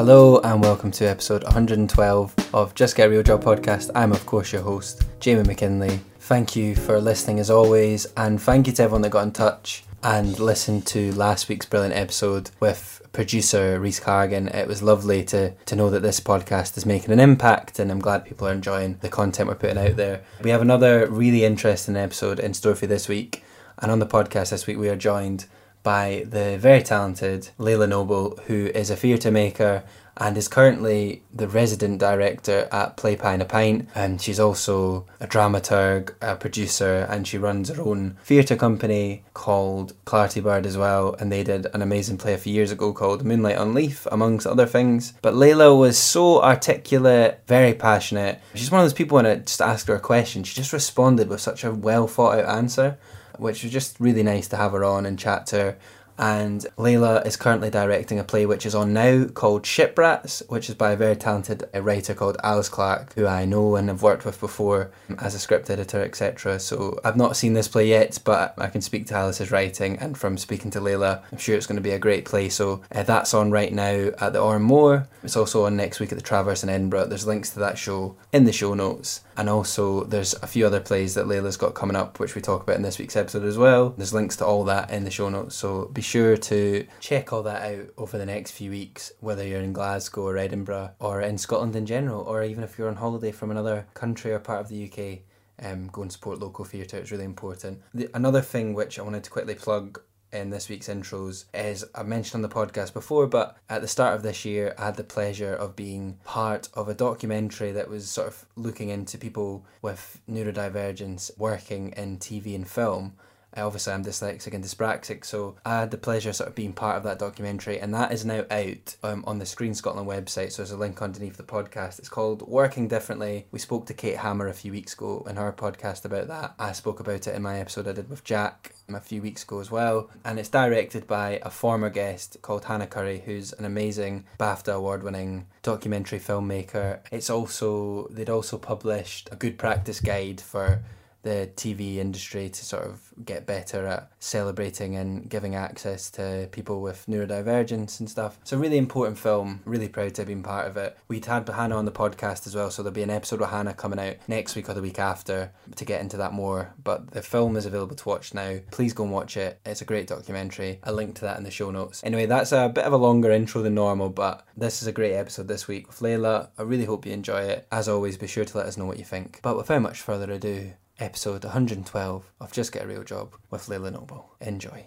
[0.00, 3.90] Hello and welcome to episode 112 of Just Get Real Job podcast.
[3.94, 6.00] I'm, of course, your host, Jamie McKinley.
[6.20, 9.84] Thank you for listening as always, and thank you to everyone that got in touch
[10.02, 14.48] and listened to last week's brilliant episode with producer Reese Cargan.
[14.48, 18.00] It was lovely to, to know that this podcast is making an impact, and I'm
[18.00, 20.22] glad people are enjoying the content we're putting out there.
[20.42, 23.44] We have another really interesting episode in store for this week,
[23.76, 25.44] and on the podcast this week, we are joined
[25.82, 29.82] by the very talented Laila Noble, who is a theatre maker
[30.16, 33.88] and is currently the resident director at Play Pie a Pint.
[33.94, 39.94] And she's also a dramaturg, a producer, and she runs her own theatre company called
[40.04, 41.14] ClartyBurd as well.
[41.18, 44.46] And they did an amazing play a few years ago called Moonlight on Leith, amongst
[44.46, 45.14] other things.
[45.22, 48.40] But Laila was so articulate, very passionate.
[48.54, 51.28] She's one of those people when I just asked her a question, she just responded
[51.28, 52.98] with such a well thought out answer
[53.40, 55.78] which was just really nice to have her on and chat to her.
[56.20, 60.68] And Laila is currently directing a play which is on now called Ship Rats, which
[60.68, 64.26] is by a very talented writer called Alice Clark, who I know and have worked
[64.26, 66.60] with before as a script editor, etc.
[66.60, 70.16] So I've not seen this play yet, but I can speak to Alice's writing, and
[70.16, 72.50] from speaking to Laila, I'm sure it's going to be a great play.
[72.50, 75.08] So uh, that's on right now at the Oran Mor.
[75.22, 77.06] It's also on next week at the Traverse in Edinburgh.
[77.06, 79.22] There's links to that show in the show notes.
[79.40, 82.62] And also, there's a few other plays that Laila's got coming up, which we talk
[82.62, 83.94] about in this week's episode as well.
[83.96, 87.42] There's links to all that in the show notes, so be sure to check all
[87.44, 91.38] that out over the next few weeks, whether you're in Glasgow or Edinburgh or in
[91.38, 94.68] Scotland in general, or even if you're on holiday from another country or part of
[94.68, 95.20] the UK.
[95.62, 97.80] Um, go and support local theatre, it's really important.
[97.94, 102.02] The, another thing which I wanted to quickly plug in this week's intros is I
[102.02, 105.04] mentioned on the podcast before, but at the start of this year, I had the
[105.04, 110.20] pleasure of being part of a documentary that was sort of looking into people with
[110.28, 113.14] neurodivergence working in TV and film.
[113.56, 116.72] Uh, obviously, I'm dyslexic and dyspraxic, so I had the pleasure of sort of being
[116.72, 120.52] part of that documentary, and that is now out um, on the Screen Scotland website.
[120.52, 121.98] So there's a link underneath the podcast.
[121.98, 123.46] It's called Working Differently.
[123.50, 126.54] We spoke to Kate Hammer a few weeks ago in her podcast about that.
[126.58, 129.60] I spoke about it in my episode I did with Jack a few weeks ago
[129.60, 134.24] as well, and it's directed by a former guest called Hannah Curry, who's an amazing
[134.38, 137.00] BAFTA award-winning documentary filmmaker.
[137.12, 140.82] It's also they'd also published a good practice guide for
[141.22, 146.80] the TV industry to sort of get better at celebrating and giving access to people
[146.80, 148.38] with neurodivergence and stuff.
[148.42, 149.60] It's a really important film.
[149.64, 150.96] Really proud to have been part of it.
[151.08, 153.74] We'd had Hannah on the podcast as well, so there'll be an episode with Hannah
[153.74, 156.74] coming out next week or the week after to get into that more.
[156.82, 158.58] But the film is available to watch now.
[158.70, 159.60] Please go and watch it.
[159.64, 160.80] It's a great documentary.
[160.82, 162.02] A link to that in the show notes.
[162.04, 165.14] Anyway, that's a bit of a longer intro than normal, but this is a great
[165.14, 166.50] episode this week with Laila.
[166.58, 167.66] I really hope you enjoy it.
[167.70, 169.40] As always, be sure to let us know what you think.
[169.42, 173.90] But without much further ado, episode 112 of Just Get a Real Job with Laila
[173.90, 174.36] Noble.
[174.40, 174.86] Enjoy.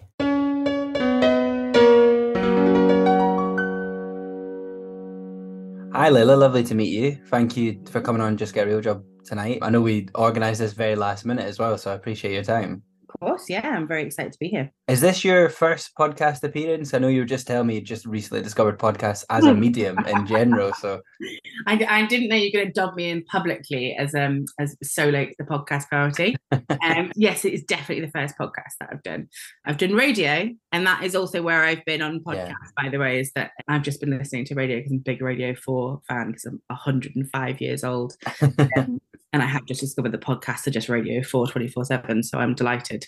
[5.92, 7.18] Hi Laila, lovely to meet you.
[7.28, 9.58] Thank you for coming on Just Get a Real Job tonight.
[9.62, 12.82] I know we organised this very last minute as well, so I appreciate your time.
[13.14, 14.72] Of course, yeah, I'm very excited to be here.
[14.88, 16.92] Is this your first podcast appearance?
[16.92, 19.98] I know you were just telling me you just recently discovered podcasts as a medium
[20.06, 20.72] in general.
[20.74, 21.00] So
[21.66, 25.26] I, I didn't know you're going to dub me in publicly as um as solo
[25.38, 26.34] the podcast priority.
[26.52, 29.28] um, yes, it is definitely the first podcast that I've done.
[29.64, 32.48] I've done radio, and that is also where I've been on podcasts.
[32.48, 32.82] Yeah.
[32.82, 35.22] By the way, is that I've just been listening to radio because I'm a big
[35.22, 38.14] Radio Four fan because I'm 105 years old.
[38.76, 39.00] Um,
[39.34, 42.22] and I have just discovered the podcasts are just Radio 4 24 7.
[42.22, 43.03] So I'm delighted.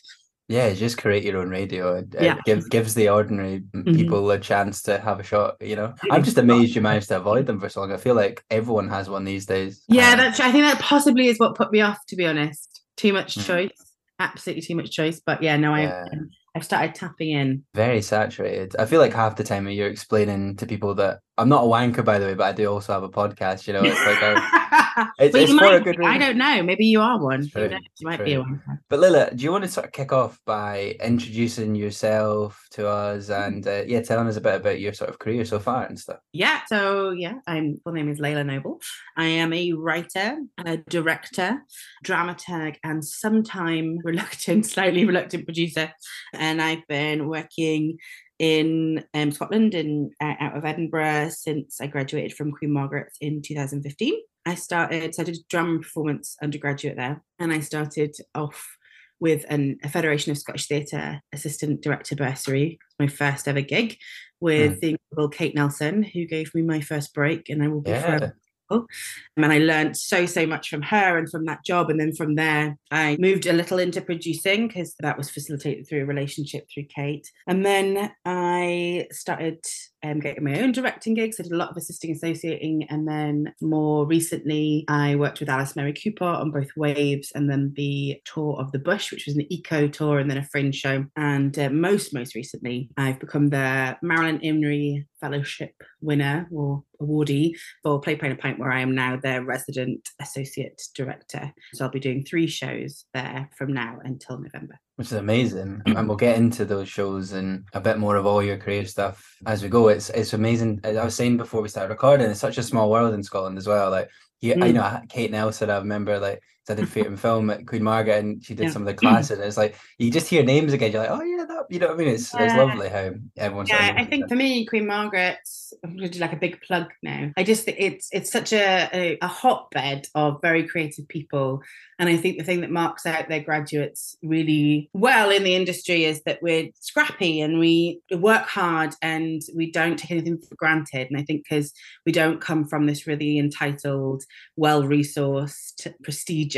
[0.48, 1.96] Yeah, just create your own radio.
[1.96, 2.38] It, yeah.
[2.44, 3.96] Give, gives the ordinary mm-hmm.
[3.96, 5.56] people a chance to have a shot.
[5.60, 7.92] You know, I'm just amazed you managed to avoid them for so long.
[7.92, 9.82] I feel like everyone has one these days.
[9.88, 10.38] Yeah, um, that's.
[10.38, 11.98] I think that possibly is what put me off.
[12.08, 13.46] To be honest, too much mm-hmm.
[13.46, 13.94] choice.
[14.18, 15.20] Absolutely too much choice.
[15.24, 16.04] But yeah, no, yeah.
[16.12, 16.16] I.
[16.54, 17.64] I've started tapping in.
[17.74, 18.76] Very saturated.
[18.78, 22.02] I feel like half the time you're explaining to people that I'm not a wanker,
[22.02, 23.66] by the way, but I do also have a podcast.
[23.66, 24.22] You know, it's like.
[24.22, 24.82] A,
[25.18, 26.14] It's, Well, it's you for a might.
[26.14, 26.62] I don't know.
[26.62, 27.48] Maybe you are one.
[27.48, 27.70] True.
[27.98, 28.62] You might be one.
[28.88, 33.28] But Laila, do you want to sort of kick off by introducing yourself to us
[33.28, 35.98] and uh, yeah, telling us a bit about your sort of career so far and
[35.98, 36.18] stuff?
[36.32, 36.60] Yeah.
[36.66, 38.80] So yeah, I'm full name is Laila Noble.
[39.16, 41.62] I am a writer, a director,
[42.04, 45.92] dramaturg, and sometime reluctant, slightly reluctant producer.
[46.32, 47.98] And I've been working
[48.38, 53.42] in um, Scotland and uh, out of Edinburgh since I graduated from Queen Margaret's in
[53.42, 54.14] 2015.
[54.46, 58.76] I started, so I did drama performance undergraduate there, and I started off
[59.18, 63.98] with an, a Federation of Scottish Theatre assistant director bursary, my first ever gig
[64.40, 64.78] with hmm.
[64.80, 68.02] the incredible Kate Nelson, who gave me my first break, and I will be Yeah.
[68.02, 68.36] forever
[68.68, 68.88] grateful.
[69.36, 71.90] Um, and I learned so, so much from her and from that job.
[71.90, 76.02] And then from there, I moved a little into producing because that was facilitated through
[76.02, 77.30] a relationship through Kate.
[77.46, 79.64] And then I started
[80.02, 81.38] um, getting my own directing gigs.
[81.38, 82.86] I did a lot of assisting associating.
[82.88, 87.72] And then more recently, I worked with Alice Mary Cooper on both Waves and then
[87.76, 91.04] the Tour of the Bush, which was an eco tour and then a fringe show.
[91.16, 97.52] And uh, most, most recently, I've become the Marilyn Imrie Fellowship winner or awardee
[97.82, 101.52] for Play and a Pint, where I am now their resident associate director.
[101.74, 104.78] So I'll be doing three shows there from now until November.
[104.96, 108.42] Which is amazing, and we'll get into those shows and a bit more of all
[108.42, 109.88] your career stuff as we go.
[109.88, 110.80] It's it's amazing.
[110.84, 113.66] I was saying before we started recording, it's such a small world in Scotland as
[113.66, 113.90] well.
[113.90, 114.08] Like
[114.40, 114.74] you, I Mm.
[114.74, 115.68] know Kate Nelson.
[115.68, 118.70] I remember like I did theatre and film at Queen Margaret, and she did Yeah.
[118.70, 119.38] some of the classes.
[119.38, 120.92] And it's like you just hear names again.
[120.92, 121.66] You're like, oh yeah, that.
[121.70, 122.08] You know what I mean?
[122.08, 123.68] It's it's lovely how everyone's.
[123.68, 126.86] Yeah, I think for me, Queen Margaret's I'm going to do like a big plug
[127.02, 127.30] now.
[127.36, 131.60] I just think it's it's such a, a a hotbed of very creative people,
[131.98, 136.04] and I think the thing that marks out their graduates really well in the industry
[136.04, 141.08] is that we're scrappy and we work hard and we don't take anything for granted.
[141.10, 141.72] And I think because
[142.04, 144.24] we don't come from this really entitled,
[144.56, 146.55] well resourced, prestigious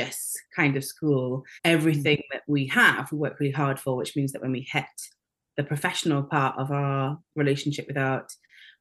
[0.55, 4.43] kind of school, everything that we have, we work really hard for, which means that
[4.43, 4.85] when we hit
[5.57, 8.33] the professional part of our relationship with art,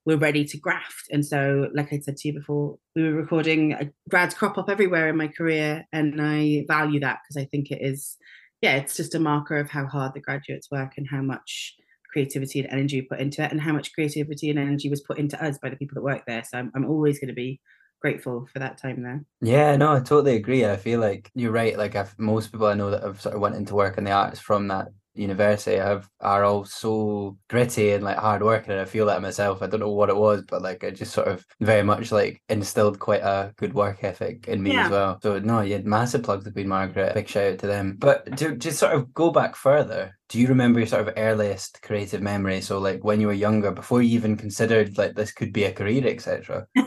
[0.05, 1.09] we're ready to graft.
[1.11, 5.09] And so, like I said to you before, we were recording, grads crop up everywhere
[5.09, 8.15] in my career, and I value that because I think it is,
[8.61, 11.75] yeah, it's just a marker of how hard the graduates work and how much
[12.13, 15.43] creativity and energy put into it, and how much creativity and energy was put into
[15.43, 16.43] us by the people that work there.
[16.43, 17.59] So I'm, I'm always going to be
[18.01, 19.23] grateful for that time there.
[19.41, 20.65] Yeah, no, I totally agree.
[20.65, 21.77] I feel like you're right.
[21.77, 24.11] Like I've, most people I know that have sort of went into work in the
[24.11, 28.85] arts from that university have are all so gritty and like hard working and I
[28.85, 29.61] feel that myself.
[29.61, 32.41] I don't know what it was, but like it just sort of very much like
[32.49, 34.85] instilled quite a good work ethic in me Yeah.
[34.85, 35.19] as well.
[35.23, 37.15] So no, you had massive plugs to Queen Margaret.
[37.15, 37.95] Big shout out to them.
[37.97, 41.81] But to just sort of go back further, do you remember your sort of earliest
[41.81, 42.59] creative memory?
[42.59, 45.71] So like when you were younger, before you even considered like this could be a
[45.71, 46.67] career, etc.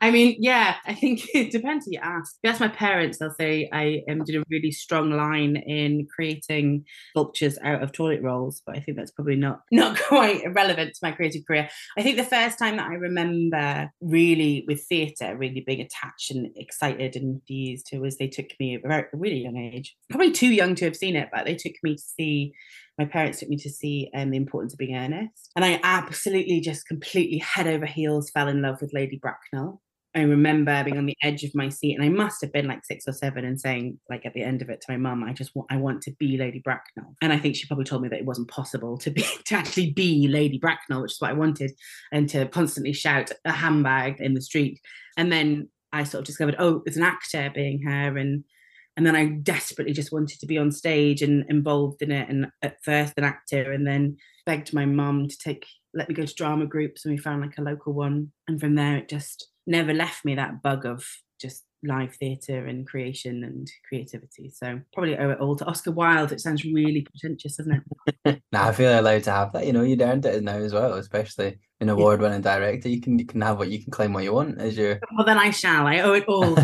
[0.00, 2.36] I mean, yeah, I think it depends who you ask.
[2.36, 6.06] If you ask my parents, they'll say I um, did a really strong line in
[6.14, 10.94] creating sculptures out of toilet rolls, but I think that's probably not not quite relevant
[10.94, 11.68] to my creative career.
[11.98, 16.50] I think the first time that I remember really with theatre, really being attached and
[16.56, 20.74] excited and enthused was they took me at a really young age, probably too young
[20.76, 22.53] to have seen it, but they took me to see
[22.98, 26.60] my parents took me to see um, the importance of being earnest and i absolutely
[26.60, 29.80] just completely head over heels fell in love with lady bracknell.
[30.16, 32.84] I remember being on the edge of my seat and i must have been like
[32.84, 35.32] six or seven and saying like at the end of it to my mum i
[35.32, 37.16] just want i want to be lady bracknell.
[37.20, 39.90] And i think she probably told me that it wasn't possible to be to actually
[39.90, 41.72] be lady bracknell which is what i wanted
[42.12, 44.80] and to constantly shout a handbag in the street.
[45.16, 48.44] And then i sort of discovered oh it's an actor being her and
[48.96, 52.28] and then I desperately just wanted to be on stage and involved in it.
[52.28, 56.26] And at first, an actor, and then begged my mum to take let me go
[56.26, 58.32] to drama groups, and we found like a local one.
[58.48, 61.06] And from there, it just never left me that bug of
[61.40, 64.50] just live theatre and creation and creativity.
[64.50, 66.32] So probably owe it all to Oscar Wilde.
[66.32, 67.82] It sounds really pretentious, doesn't
[68.26, 68.40] it?
[68.52, 69.66] Now I feel allowed to have that.
[69.66, 72.88] You know, you'd earned it now as well, especially an award-winning director.
[72.88, 75.00] You can you can have what you can claim what you want as your.
[75.16, 75.86] Well, then I shall.
[75.86, 76.56] I owe it all.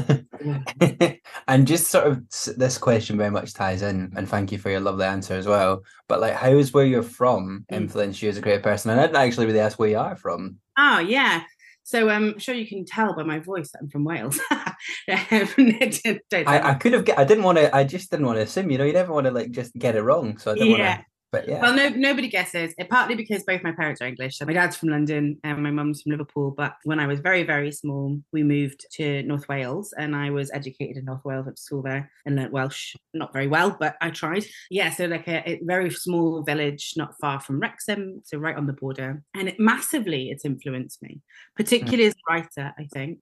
[1.49, 2.23] and just sort of
[2.57, 5.83] this question very much ties in, and thank you for your lovely answer as well.
[6.09, 7.77] But like, how is where you're from Mm.
[7.77, 8.91] influenced you as a great person?
[8.91, 10.57] And I didn't actually really ask where you are from.
[10.79, 11.43] Oh yeah.
[11.85, 14.39] So um, I'm sure you can tell by my voice that I'm from Wales.
[15.09, 17.05] Don't- don't I, I could have.
[17.05, 17.75] get- I didn't want to.
[17.75, 18.71] I just didn't want to assume.
[18.71, 20.39] You know, you never want to like just get it wrong.
[20.39, 20.97] So I didn't want Yeah.
[20.99, 21.05] to.
[21.33, 21.61] But yeah.
[21.61, 22.75] Well, no, nobody guesses.
[22.77, 24.39] It, partly because both my parents are English.
[24.39, 26.53] So my dad's from London and my mum's from Liverpool.
[26.57, 30.51] But when I was very, very small, we moved to North Wales, and I was
[30.53, 32.97] educated in North Wales, at school there, and learnt Welsh.
[33.15, 34.45] Not very well, but I tried.
[34.71, 38.67] Yeah, so like a, a very small village, not far from Wrexham, so right on
[38.67, 41.21] the border, and it massively it's influenced me,
[41.57, 42.73] particularly as a writer.
[42.79, 43.19] I think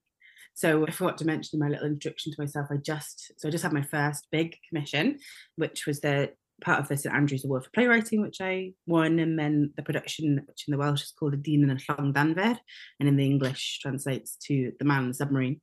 [0.59, 3.51] So I forgot to mention in my little introduction to myself, I just so I
[3.51, 5.19] just had my first big commission,
[5.55, 9.37] which was the part of the St Andrews Award for Playwriting, which I won, and
[9.37, 12.57] then the production, which in the Welsh is called yn y Llong Danfor,
[12.99, 15.61] and in the English translates to The Man in the Submarine,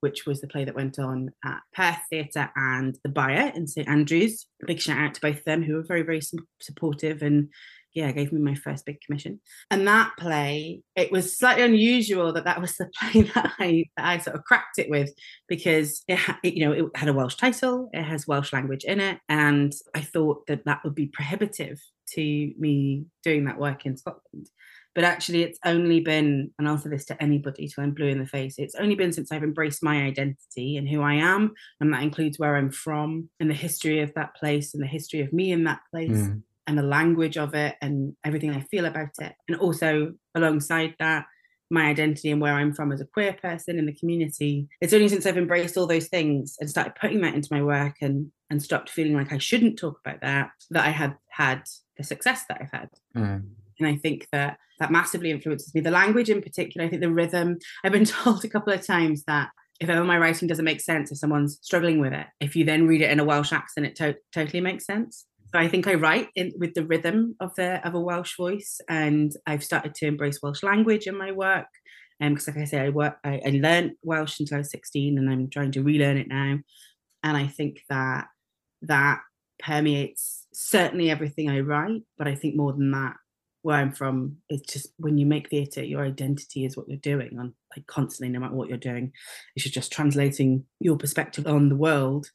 [0.00, 3.88] which was the play that went on at Perth Theatre and the Byre in St
[3.88, 4.46] Andrews.
[4.66, 6.20] big shout out to both of them, who were very, very
[6.60, 7.48] supportive and
[7.94, 9.40] yeah, gave me my first big commission.
[9.70, 14.06] And that play, it was slightly unusual that that was the play that I that
[14.06, 15.12] I sort of cracked it with
[15.48, 19.00] because it, it, you know, it had a Welsh title, it has Welsh language in
[19.00, 21.80] it, and I thought that that would be prohibitive
[22.14, 22.20] to
[22.58, 24.48] me doing that work in Scotland.
[24.94, 28.18] But actually, it's only been, and I'll say this to anybody till I'm blue in
[28.18, 31.54] the face, it's only been since I've embraced my identity and who I am.
[31.80, 35.22] And that includes where I'm from and the history of that place and the history
[35.22, 36.10] of me in that place.
[36.10, 39.32] Mm and the language of it and everything I feel about it.
[39.48, 41.26] And also alongside that,
[41.70, 44.68] my identity and where I'm from as a queer person in the community.
[44.80, 47.96] It's only since I've embraced all those things and started putting that into my work
[48.00, 51.62] and and stopped feeling like I shouldn't talk about that that I had had
[51.96, 52.90] the success that I've had.
[53.16, 53.44] Mm.
[53.78, 55.80] And I think that that massively influences me.
[55.80, 57.58] The language in particular, I think the rhythm.
[57.82, 59.48] I've been told a couple of times that
[59.80, 62.86] if ever my writing doesn't make sense, if someone's struggling with it, if you then
[62.86, 65.26] read it in a Welsh accent, it to- totally makes sense.
[65.60, 69.32] I think I write in, with the rhythm of the of a Welsh voice, and
[69.46, 71.66] I've started to embrace Welsh language in my work.
[72.20, 74.70] And because, um, like I say, I work, I, I learned Welsh until I was
[74.70, 76.58] sixteen, and I'm trying to relearn it now.
[77.22, 78.26] And I think that
[78.82, 79.20] that
[79.62, 83.14] permeates certainly everything I write, but I think more than that,
[83.62, 87.38] where I'm from, it's just when you make theatre, your identity is what you're doing
[87.38, 89.12] on like constantly, no matter what you're doing.
[89.54, 92.28] It's just translating your perspective on the world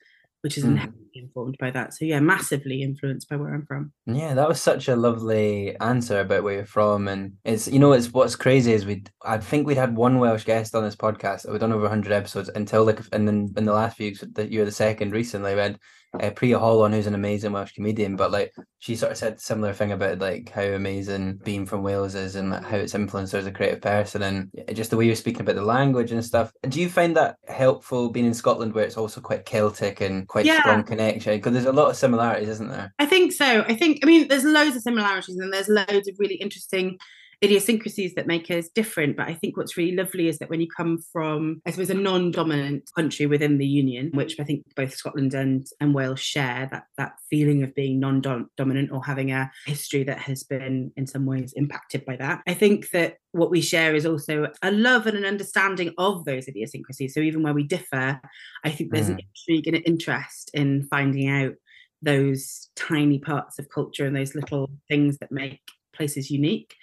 [0.47, 0.93] which is mm.
[1.13, 1.93] informed by that.
[1.93, 3.91] So yeah, massively influenced by where I'm from.
[4.05, 7.91] Yeah, that was such a lovely answer about where you're from, and it's you know
[7.91, 11.49] it's what's crazy is we I think we'd had one Welsh guest on this podcast.
[11.49, 14.63] We've done over hundred episodes until like and then in the last few that you're
[14.63, 15.53] the second recently.
[15.57, 15.79] Had
[16.19, 19.73] uh, Priya Holland, who's an amazing Welsh comedian, but like she sort of said similar
[19.73, 23.39] thing about like how amazing being from Wales is and like, how it's influenced her
[23.39, 26.51] as a creative person and just the way you're speaking about the language and stuff.
[26.67, 30.45] Do you find that helpful being in Scotland where it's also quite Celtic and quite
[30.45, 30.61] yeah.
[30.61, 31.35] strong connection?
[31.35, 32.93] Because there's a lot of similarities, isn't there?
[32.99, 33.63] I think so.
[33.67, 36.97] I think I mean there's loads of similarities and there's loads of really interesting
[37.43, 39.17] idiosyncrasies that make us different.
[39.17, 41.93] But I think what's really lovely is that when you come from, I suppose, a
[41.93, 46.85] non-dominant country within the union, which I think both Scotland and, and Wales share, that
[46.97, 51.53] that feeling of being non-dominant or having a history that has been in some ways
[51.55, 52.41] impacted by that.
[52.47, 56.47] I think that what we share is also a love and an understanding of those
[56.47, 57.13] idiosyncrasies.
[57.13, 58.19] So even where we differ,
[58.63, 59.13] I think there's mm.
[59.13, 61.53] an intrigue and an interest in finding out
[62.01, 65.59] those tiny parts of culture and those little things that make
[65.95, 66.75] places unique.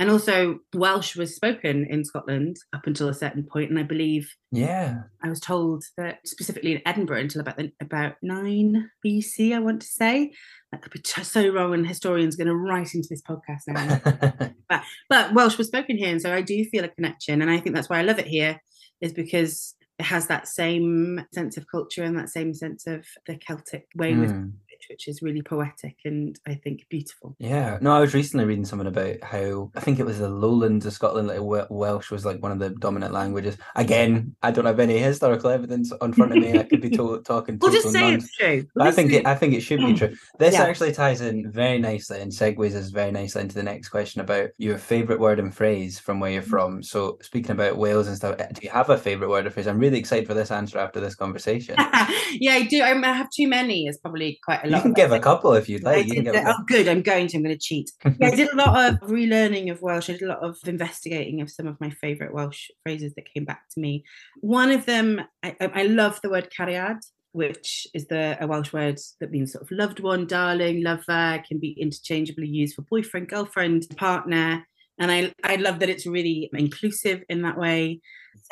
[0.00, 4.34] And also, Welsh was spoken in Scotland up until a certain point, and I believe,
[4.50, 9.54] yeah, I was told that specifically in Edinburgh until about the, about nine BC.
[9.54, 10.32] I want to say
[10.72, 14.52] that could be so wrong, and historians going to write into this podcast now.
[14.70, 17.58] but but Welsh was spoken here, and so I do feel a connection, and I
[17.58, 18.58] think that's why I love it here,
[19.02, 23.36] is because it has that same sense of culture and that same sense of the
[23.36, 24.50] Celtic way mm.
[24.88, 27.36] Which is really poetic and I think beautiful.
[27.38, 27.78] Yeah.
[27.80, 30.92] No, I was recently reading something about how I think it was the lowlands of
[30.92, 33.56] Scotland, like Welsh was like one of the dominant languages.
[33.76, 36.58] Again, I don't have any historical evidence on front of me.
[36.58, 37.58] I could be to- talking.
[37.60, 38.66] we'll just say it's true.
[38.74, 40.14] We'll I think it, I think it should be true.
[40.38, 40.62] This yeah.
[40.62, 44.50] actually ties in very nicely and segues us very nicely into the next question about
[44.56, 46.82] your favorite word and phrase from where you're from.
[46.82, 49.66] So speaking about Wales and stuff, do you have a favorite word or phrase?
[49.66, 51.76] I'm really excited for this answer after this conversation.
[52.32, 52.82] yeah, I do.
[52.82, 53.86] I have too many.
[53.86, 54.78] It's probably quite a lot.
[54.78, 56.06] You can give a couple if you'd like.
[56.06, 56.88] You oh, good.
[56.88, 57.36] I'm going to.
[57.36, 57.90] I'm going to cheat.
[58.04, 60.10] yeah, I did a lot of relearning of Welsh.
[60.10, 63.44] I did a lot of investigating of some of my favourite Welsh phrases that came
[63.44, 64.04] back to me.
[64.40, 67.00] One of them, I, I love the word cariad
[67.32, 71.58] which is the a Welsh word that means sort of loved one, darling, lover, can
[71.58, 74.66] be interchangeably used for boyfriend, girlfriend, partner.
[75.00, 78.00] And I, I love that it's really inclusive in that way.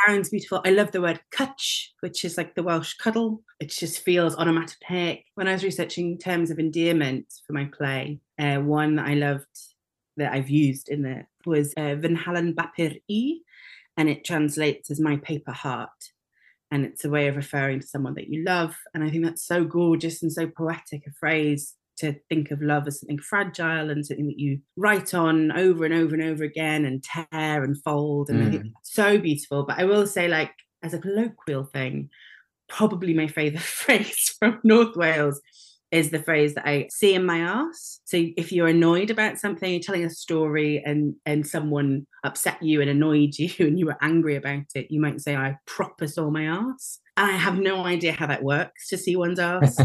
[0.07, 0.63] Sounds beautiful.
[0.65, 3.43] I love the word cwtch, which is like the Welsh cuddle.
[3.61, 5.25] It just feels onomatopoeic.
[5.35, 9.47] When I was researching terms of endearment for my play, uh, one that I loved
[10.17, 13.41] that I've used in there was uh, Vinhalan Bapur E,
[13.97, 15.91] and it translates as my paper heart.
[16.71, 18.75] And it's a way of referring to someone that you love.
[18.95, 22.87] And I think that's so gorgeous and so poetic a phrase to think of love
[22.87, 26.85] as something fragile and something that you write on over and over and over again
[26.85, 28.31] and tear and fold.
[28.31, 28.73] And mm.
[28.83, 29.65] So beautiful.
[29.65, 30.53] But I will say, like,
[30.83, 32.11] as a colloquial thing,
[32.69, 35.41] probably my favourite phrase from North Wales
[35.91, 38.01] is the phrase that I see in my ass.
[38.05, 42.81] So if you're annoyed about something, you're telling a story and and someone upset you
[42.81, 46.31] and annoyed you and you were angry about it, you might say, I proper saw
[46.31, 47.01] my ass.
[47.19, 49.77] And I have no idea how that works to see one's ass.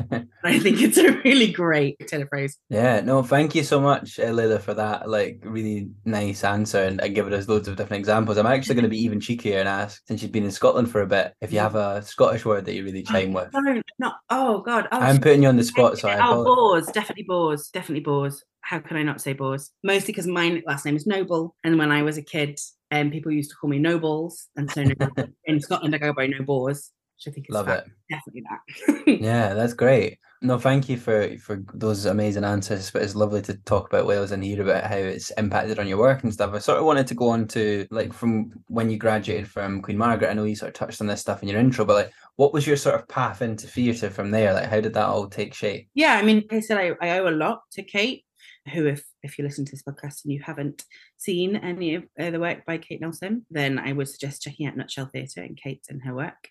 [0.43, 2.59] I think it's a really great turn of phrase.
[2.69, 7.01] Yeah, no, thank you so much, uh, Laila, for that like really nice answer and,
[7.01, 8.37] and giving us loads of different examples.
[8.37, 11.01] I'm actually going to be even cheekier and ask, since you've been in Scotland for
[11.01, 13.49] a bit, if you have a Scottish word that you really chime with.
[13.51, 14.17] No, not.
[14.29, 14.87] Oh God.
[14.91, 16.43] Oh, I'm putting you on the spot, so I Oh.
[16.43, 18.43] Bores, definitely Bores, definitely Bores.
[18.61, 19.71] How can I not say Bores?
[19.83, 22.59] Mostly because my last name is Noble, and when I was a kid,
[22.91, 24.83] um, people used to call me Nobles, and so
[25.45, 26.91] in Scotland I go by No Bores,
[27.25, 27.91] which I think is Love fab- it.
[28.09, 29.21] definitely that.
[29.21, 30.19] Yeah, that's great.
[30.41, 32.91] No, thank you for for those amazing answers.
[32.91, 35.97] But it's lovely to talk about Wales and hear about how it's impacted on your
[35.99, 36.53] work and stuff.
[36.53, 39.97] I sort of wanted to go on to like from when you graduated from Queen
[39.97, 40.29] Margaret.
[40.29, 42.51] I know you sort of touched on this stuff in your intro, but like, what
[42.51, 44.53] was your sort of path into theatre from there?
[44.53, 45.87] Like, how did that all take shape?
[45.93, 48.25] yeah, I mean, I said I, I owe a lot to Kate,
[48.73, 50.83] who, if if you listen to this podcast and you haven't
[51.15, 54.75] seen any of uh, the work by Kate Nelson, then I would suggest checking out
[54.75, 56.49] Nutshell Theatre and Kate and her work.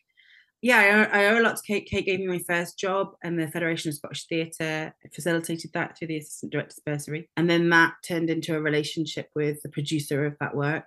[0.64, 1.86] Yeah, I owe, I owe a lot to Kate.
[1.86, 6.06] Kate gave me my first job, and the Federation of Scottish Theatre facilitated that through
[6.06, 7.28] the assistant director's bursary.
[7.36, 10.86] And then that turned into a relationship with the producer of that work,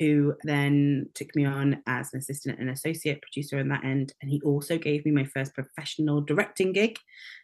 [0.00, 4.12] who then took me on as an assistant and associate producer on that end.
[4.20, 6.98] And he also gave me my first professional directing gig.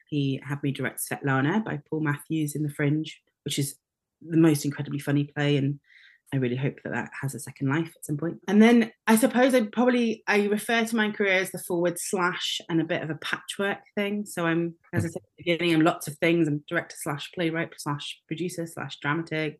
[0.08, 3.76] He had me direct Svetlana by Paul Matthews in The Fringe, which is
[4.20, 5.56] the most incredibly funny play.
[5.56, 5.78] And
[6.32, 8.38] I really hope that that has a second life at some point.
[8.48, 12.58] And then I suppose I probably I refer to my career as the forward slash
[12.70, 14.24] and a bit of a patchwork thing.
[14.24, 16.48] So I'm, as I said at the beginning, I'm lots of things.
[16.48, 19.56] I'm director slash playwright slash producer slash dramaturg.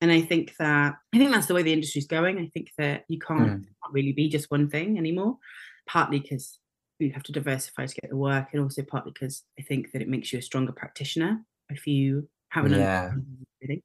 [0.00, 2.38] And I think that I think that's the way the industry's going.
[2.38, 3.64] I think that you can't, Mm.
[3.64, 5.36] can't really be just one thing anymore.
[5.86, 6.58] Partly because
[6.98, 10.00] you have to diversify to get the work, and also partly because I think that
[10.00, 13.10] it makes you a stronger practitioner if you have an Yeah.
[13.12, 13.82] understanding.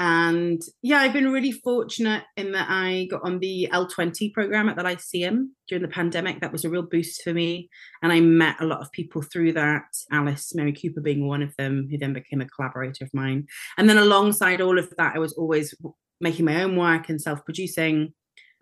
[0.00, 4.76] And yeah, I've been really fortunate in that I got on the L20 program at
[4.76, 6.40] the Lyceum during the pandemic.
[6.40, 7.68] That was a real boost for me.
[8.00, 11.52] And I met a lot of people through that, Alice Mary Cooper being one of
[11.56, 13.48] them, who then became a collaborator of mine.
[13.76, 15.74] And then alongside all of that, I was always
[16.20, 18.14] making my own work and self producing.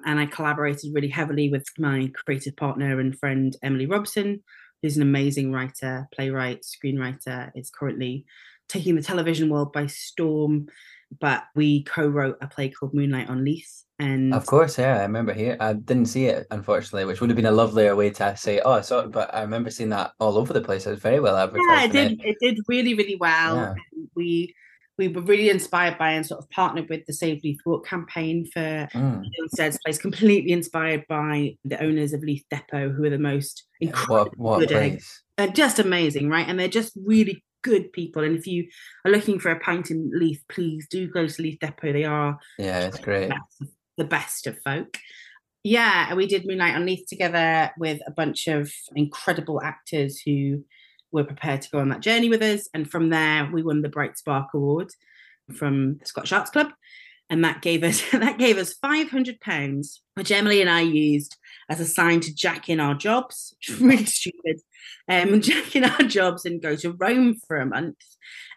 [0.06, 4.42] And I collaborated really heavily with my creative partner and friend, Emily Robson,
[4.80, 8.24] who's an amazing writer, playwright, screenwriter, is currently
[8.68, 10.68] taking the television world by storm.
[11.20, 15.32] But we co-wrote a play called Moonlight on Leith, and Of course, yeah, I remember
[15.32, 15.56] here.
[15.60, 18.72] I didn't see it, unfortunately, which would have been a lovelier way to say, "Oh,
[18.72, 20.86] I saw it," but I remember seeing that all over the place.
[20.86, 21.94] It was very well advertised.
[21.94, 22.20] yeah, it did.
[22.24, 23.56] It did really, really well.
[23.56, 23.74] Yeah.
[24.14, 24.54] We
[24.98, 28.46] we were really inspired by and sort of partnered with the Save Leith Walk campaign
[28.52, 33.18] for Mm, Instead's place, completely inspired by the owners of Leith Depot, who are the
[33.18, 34.92] most incredible, what what a good egg.
[34.92, 35.22] place!
[35.36, 36.48] They're just amazing, right?
[36.48, 38.22] And they're just really good people.
[38.22, 38.68] And if you
[39.04, 41.92] are looking for a pint in Leith, please do go to Leith Depot.
[41.92, 43.28] They are Yeah, it's great.
[43.30, 44.96] best- the best of folk.
[45.64, 50.64] Yeah, and we did Moonlight on Leith together with a bunch of incredible actors who
[51.10, 52.68] were prepared to go on that journey with us.
[52.72, 54.90] And from there, we won the Bright Spark Award
[55.56, 56.68] from the Scottish Arts Club.
[57.28, 61.36] And that gave us that gave us five hundred pounds, which Emily and I used
[61.68, 64.60] as a sign to jack in our jobs, which was really stupid.
[65.08, 67.98] Um, jack in our jobs and go to Rome for a month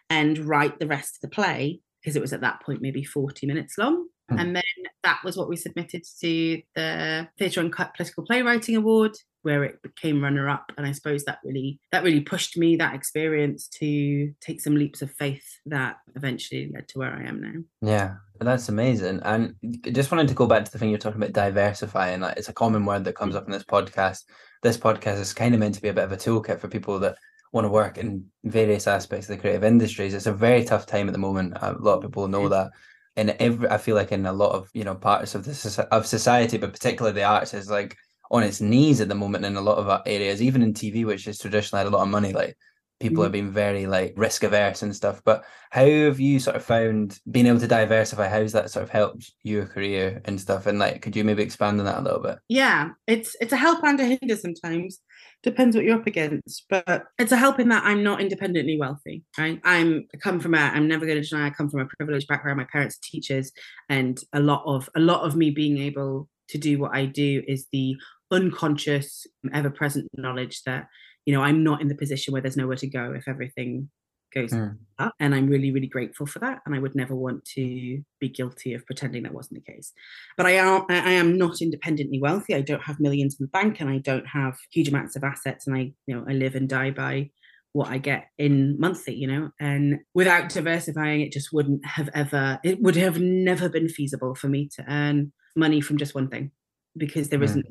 [0.08, 3.46] and write the rest of the play because it was at that point maybe 40
[3.46, 4.06] minutes long.
[4.30, 4.38] Hmm.
[4.38, 4.62] And then
[5.02, 10.22] that was what we submitted to the Theatre Uncut Political Playwriting Award, where it became
[10.22, 10.70] runner up.
[10.76, 15.02] And I suppose that really that really pushed me that experience to take some leaps
[15.02, 17.88] of faith that eventually led to where I am now.
[17.88, 19.20] Yeah, that's amazing.
[19.24, 22.20] And I just wanted to go back to the thing you're talking about diversifying.
[22.20, 24.24] Like it's a common word that comes up in this podcast.
[24.62, 26.98] This podcast is kind of meant to be a bit of a toolkit for people
[27.00, 27.16] that
[27.52, 30.14] want to work in various aspects of the creative industries.
[30.14, 31.56] It's a very tough time at the moment.
[31.60, 32.70] A lot of people know that.
[33.16, 35.86] And every, I feel like in a lot of you know parts of the soci-
[35.90, 37.96] of society, but particularly the arts, is like
[38.30, 40.40] on its knees at the moment in a lot of areas.
[40.42, 42.56] Even in TV, which has traditionally had a lot of money, like
[43.00, 43.24] people Mhm.
[43.24, 45.22] have been very like risk averse and stuff.
[45.24, 48.28] But how have you sort of found being able to diversify?
[48.28, 50.66] How's that sort of helped your career and stuff?
[50.66, 52.38] And like, could you maybe expand on that a little bit?
[52.48, 55.00] Yeah, it's it's a help and a hinder sometimes.
[55.42, 59.24] Depends what you're up against, but it's a help in that I'm not independently wealthy.
[59.38, 59.58] Right?
[59.64, 60.58] I'm I come from a.
[60.58, 61.46] I'm never going to deny.
[61.46, 62.58] I come from a privileged background.
[62.58, 63.50] My parents are teachers,
[63.88, 67.42] and a lot of a lot of me being able to do what I do
[67.48, 67.96] is the
[68.30, 70.88] unconscious, ever-present knowledge that
[71.24, 73.88] you know I'm not in the position where there's nowhere to go if everything
[74.34, 74.78] goes Mm.
[74.98, 75.14] up.
[75.20, 76.60] And I'm really, really grateful for that.
[76.66, 79.92] And I would never want to be guilty of pretending that wasn't the case.
[80.36, 82.54] But I am I I am not independently wealthy.
[82.54, 85.66] I don't have millions in the bank and I don't have huge amounts of assets.
[85.66, 87.30] And I, you know, I live and die by
[87.72, 92.58] what I get in monthly, you know, and without diversifying, it just wouldn't have ever,
[92.64, 96.50] it would have never been feasible for me to earn money from just one thing
[96.96, 97.44] because there mm.
[97.44, 97.66] isn't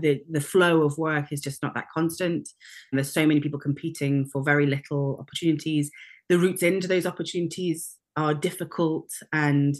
[0.00, 2.48] the, the flow of work is just not that constant.
[2.90, 5.90] And there's so many people competing for very little opportunities.
[6.28, 9.76] The routes into those opportunities are difficult and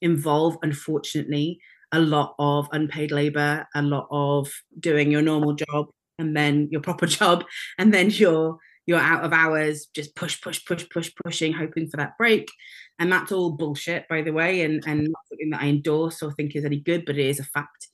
[0.00, 1.60] involve, unfortunately,
[1.92, 4.50] a lot of unpaid labor, a lot of
[4.80, 5.86] doing your normal job
[6.18, 7.44] and then your proper job,
[7.78, 11.98] and then your you're out of hours, just push, push, push, push, pushing, hoping for
[11.98, 12.50] that break.
[12.98, 16.32] And that's all bullshit, by the way, and, and not something that I endorse or
[16.32, 17.88] think is any good, but it is a fact.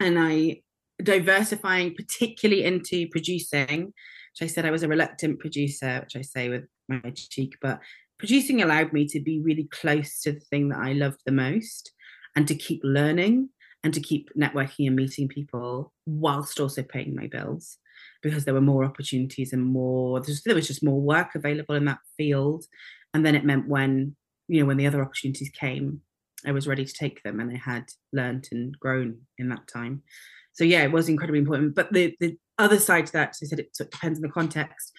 [0.00, 0.62] And I
[1.02, 6.48] diversifying particularly into producing, which I said I was a reluctant producer, which I say
[6.48, 7.80] with my cheek, but
[8.18, 11.92] producing allowed me to be really close to the thing that I loved the most
[12.36, 13.48] and to keep learning
[13.84, 17.78] and to keep networking and meeting people whilst also paying my bills
[18.22, 21.98] because there were more opportunities and more there was just more work available in that
[22.16, 22.64] field.
[23.12, 24.16] And then it meant when
[24.48, 26.00] you know when the other opportunities came
[26.46, 30.02] i was ready to take them and i had learned and grown in that time.
[30.52, 31.74] So yeah it was incredibly important.
[31.74, 34.92] But the the other side to that i said it, depends on the context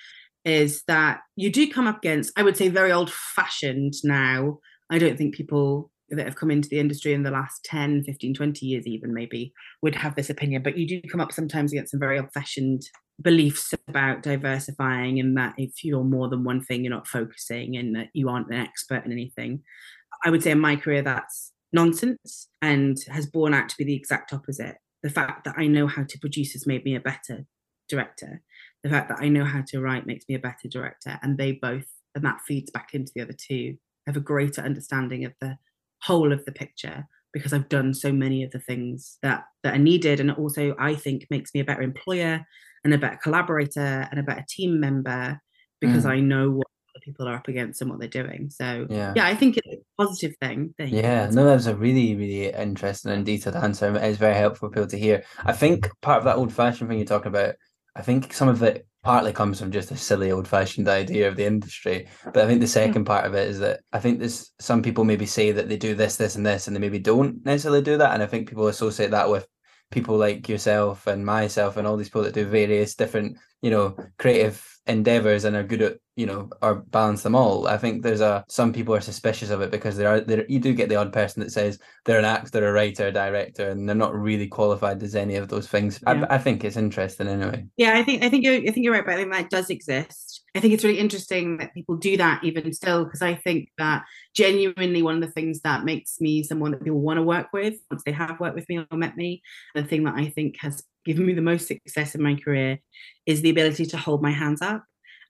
[0.44, 4.60] is that you do come up against i would say very old fashioned now.
[4.90, 8.34] I don't think people that have come into the industry in the last 10 15
[8.34, 10.62] 20 years even maybe would have this opinion.
[10.64, 12.84] But you do come up sometimes against some very old fashioned
[13.22, 17.96] beliefs about diversifying and that if you're more than one thing, you're not focusing and
[17.96, 19.62] that you aren't an expert in anything.
[20.24, 23.96] I would say in my career, that's nonsense and has borne out to be the
[23.96, 24.78] exact opposite.
[25.02, 27.46] The fact that I know how to produce has made me a better
[27.90, 28.42] director.
[28.84, 31.20] The fact that I know how to write makes me a better director.
[31.22, 35.26] And they both, and that feeds back into the other two, have a greater understanding
[35.26, 35.58] of the
[36.02, 39.80] whole of the picture because I've done so many of the things that that are
[39.80, 40.20] needed.
[40.20, 42.46] And also I think makes me a better employer
[42.84, 45.40] and a better collaborator and a better team member
[45.82, 46.12] because mm.
[46.12, 46.68] I know what
[47.04, 48.50] people are up against and what they're doing.
[48.50, 50.74] So yeah, yeah I think it's a positive thing.
[50.78, 50.94] thing.
[50.94, 53.96] Yeah, no, that was a really, really interesting and detailed answer.
[53.96, 55.24] It's very helpful for people to hear.
[55.44, 57.56] I think part of that old fashioned thing you're talking about,
[57.96, 61.36] I think some of it partly comes from just a silly old fashioned idea of
[61.36, 62.08] the industry.
[62.24, 65.04] But I think the second part of it is that I think there's some people
[65.04, 67.98] maybe say that they do this, this, and this, and they maybe don't necessarily do
[67.98, 68.14] that.
[68.14, 69.46] And I think people associate that with
[69.94, 73.96] people like yourself and myself and all these people that do various different, you know,
[74.18, 78.22] creative endeavors and are good at you know or balance them all i think there's
[78.22, 80.96] a some people are suspicious of it because there are there you do get the
[80.96, 84.48] odd person that says they're an actor a writer a director and they're not really
[84.48, 86.00] qualified as any of those things.
[86.06, 86.26] Yeah.
[86.30, 87.66] I, I think it's interesting anyway.
[87.78, 89.70] Yeah i think i think you're i think you're right but i think that does
[89.70, 93.70] exist i think it's really interesting that people do that even still because i think
[93.78, 94.04] that
[94.36, 97.76] genuinely one of the things that makes me someone that people want to work with
[97.90, 99.42] once they have worked with me or met me
[99.76, 102.80] the thing that i think has given me the most success in my career
[103.26, 104.84] is the ability to hold my hands up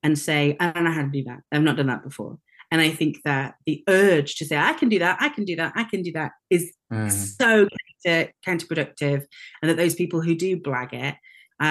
[0.04, 1.40] and say, I don't know how to do that.
[1.52, 2.38] I've not done that before.
[2.72, 5.56] And I think that the urge to say, I can do that, I can do
[5.56, 7.12] that, I can do that is mm.
[7.12, 7.68] so
[8.06, 9.26] counter, counterproductive.
[9.62, 11.16] And that those people who do blag it,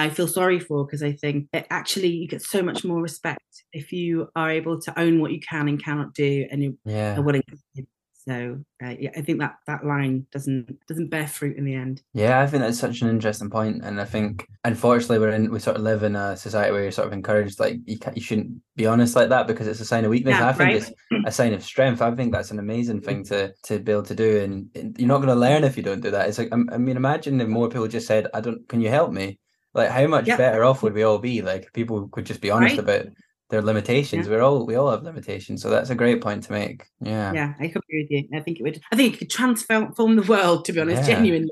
[0.01, 3.41] I feel sorry for because I think that actually you get so much more respect
[3.71, 7.43] if you are able to own what you can and cannot do and you're willing
[7.75, 7.85] to
[8.25, 12.01] so uh, yeah, I think that that line doesn't doesn't bear fruit in the end.
[12.13, 15.59] Yeah, I think that's such an interesting point, and I think unfortunately we're in we
[15.59, 18.23] sort of live in a society where you're sort of encouraged like you can't, you
[18.23, 20.37] shouldn't be honest like that because it's a sign of weakness.
[20.37, 20.75] Yeah, I think right?
[20.77, 20.91] it's
[21.25, 22.01] a sign of strength.
[22.01, 25.17] I think that's an amazing thing to to be able to do, and you're not
[25.17, 26.29] going to learn if you don't do that.
[26.29, 29.11] It's like I mean, imagine if more people just said, "I don't, can you help
[29.11, 29.39] me?"
[29.73, 31.41] Like how much better off would we all be?
[31.41, 32.79] Like people could just be honest right?
[32.79, 33.05] about
[33.49, 34.27] their limitations.
[34.27, 34.33] Yeah.
[34.33, 36.85] We're all we all have limitations, so that's a great point to make.
[36.99, 38.27] Yeah, yeah, I agree with you.
[38.33, 38.81] I think it would.
[38.91, 40.65] I think it could transform the world.
[40.65, 41.15] To be honest, yeah.
[41.15, 41.51] genuinely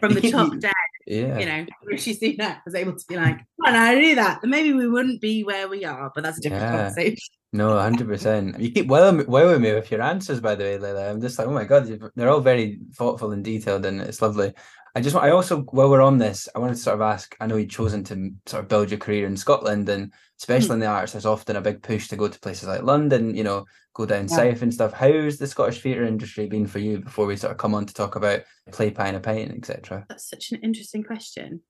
[0.00, 0.72] from the top down.
[1.06, 4.50] Yeah, you know, Rishi Sunak was able to be like, "Well, I do that," then
[4.50, 6.12] maybe we wouldn't be where we are.
[6.14, 6.76] But that's a different yeah.
[6.76, 7.18] conversation.
[7.52, 8.58] No, hundred percent.
[8.58, 11.10] You keep well, wowing me with your answers, by the way, Laila.
[11.10, 14.54] I'm just like, oh my god, they're all very thoughtful and detailed, and it's lovely.
[14.94, 17.34] I just want, I also while we're on this, I wanted to sort of ask.
[17.40, 20.74] I know you've chosen to sort of build your career in Scotland, and especially mm.
[20.74, 23.34] in the arts, there's often a big push to go to places like London.
[23.34, 24.36] You know, go down yeah.
[24.36, 24.92] south and stuff.
[24.92, 27.94] How's the Scottish theatre industry been for you before we sort of come on to
[27.94, 30.04] talk about play pie and a pint, etc.
[30.08, 31.62] That's such an interesting question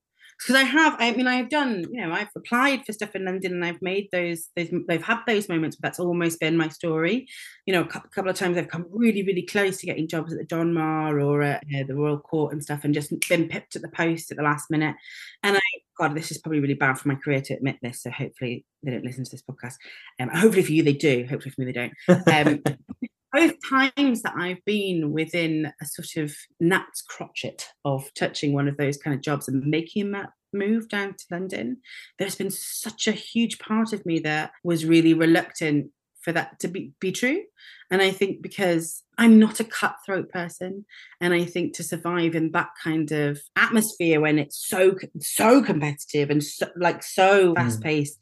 [0.43, 3.53] because I have, I mean, I've done, you know, I've applied for stuff in London
[3.53, 7.27] and I've made those, those, they've had those moments, but that's almost been my story.
[7.65, 10.39] You know, a couple of times I've come really, really close to getting jobs at
[10.39, 13.77] the Donmar or at you know, the Royal Court and stuff, and just been pipped
[13.77, 14.95] at the post at the last minute.
[15.43, 15.61] And I,
[15.97, 18.03] God, this is probably really bad for my career to admit this.
[18.03, 19.75] So hopefully they don't listen to this podcast.
[20.19, 21.25] Um, hopefully for you they do.
[21.29, 21.93] Hopefully for me they don't.
[22.27, 22.63] Um,
[23.33, 28.77] both times that I've been within a sort of gnat's crotchet of touching one of
[28.77, 31.77] those kind of jobs and making that move down to London,
[32.19, 35.89] there's been such a huge part of me that was really reluctant
[36.21, 37.43] for that to be, be true.
[37.91, 40.85] And I think because I'm not a cutthroat person,
[41.21, 46.29] and I think to survive in that kind of atmosphere when it's so so competitive
[46.29, 48.19] and so, like so fast paced, mm.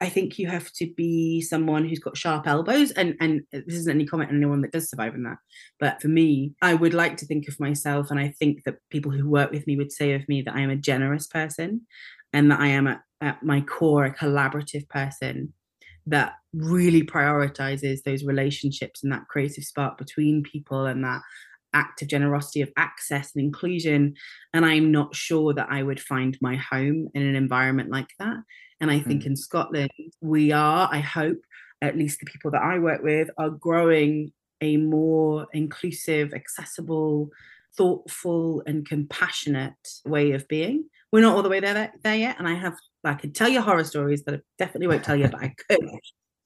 [0.00, 2.90] I think you have to be someone who's got sharp elbows.
[2.92, 5.38] And and this isn't any comment on anyone that does survive in that,
[5.78, 9.12] but for me, I would like to think of myself, and I think that people
[9.12, 11.82] who work with me would say of me that I am a generous person,
[12.32, 15.52] and that I am at, at my core a collaborative person
[16.06, 21.22] that really prioritizes those relationships and that creative spark between people and that
[21.74, 24.14] act of generosity of access and inclusion
[24.52, 28.36] and i'm not sure that i would find my home in an environment like that
[28.80, 29.26] and i think mm.
[29.26, 31.38] in scotland we are i hope
[31.82, 37.28] at least the people that i work with are growing a more inclusive accessible
[37.76, 42.48] thoughtful and compassionate way of being we're not all the way there there yet and
[42.48, 45.42] i have I could tell you horror stories that I definitely won't tell you, but
[45.42, 45.80] I could.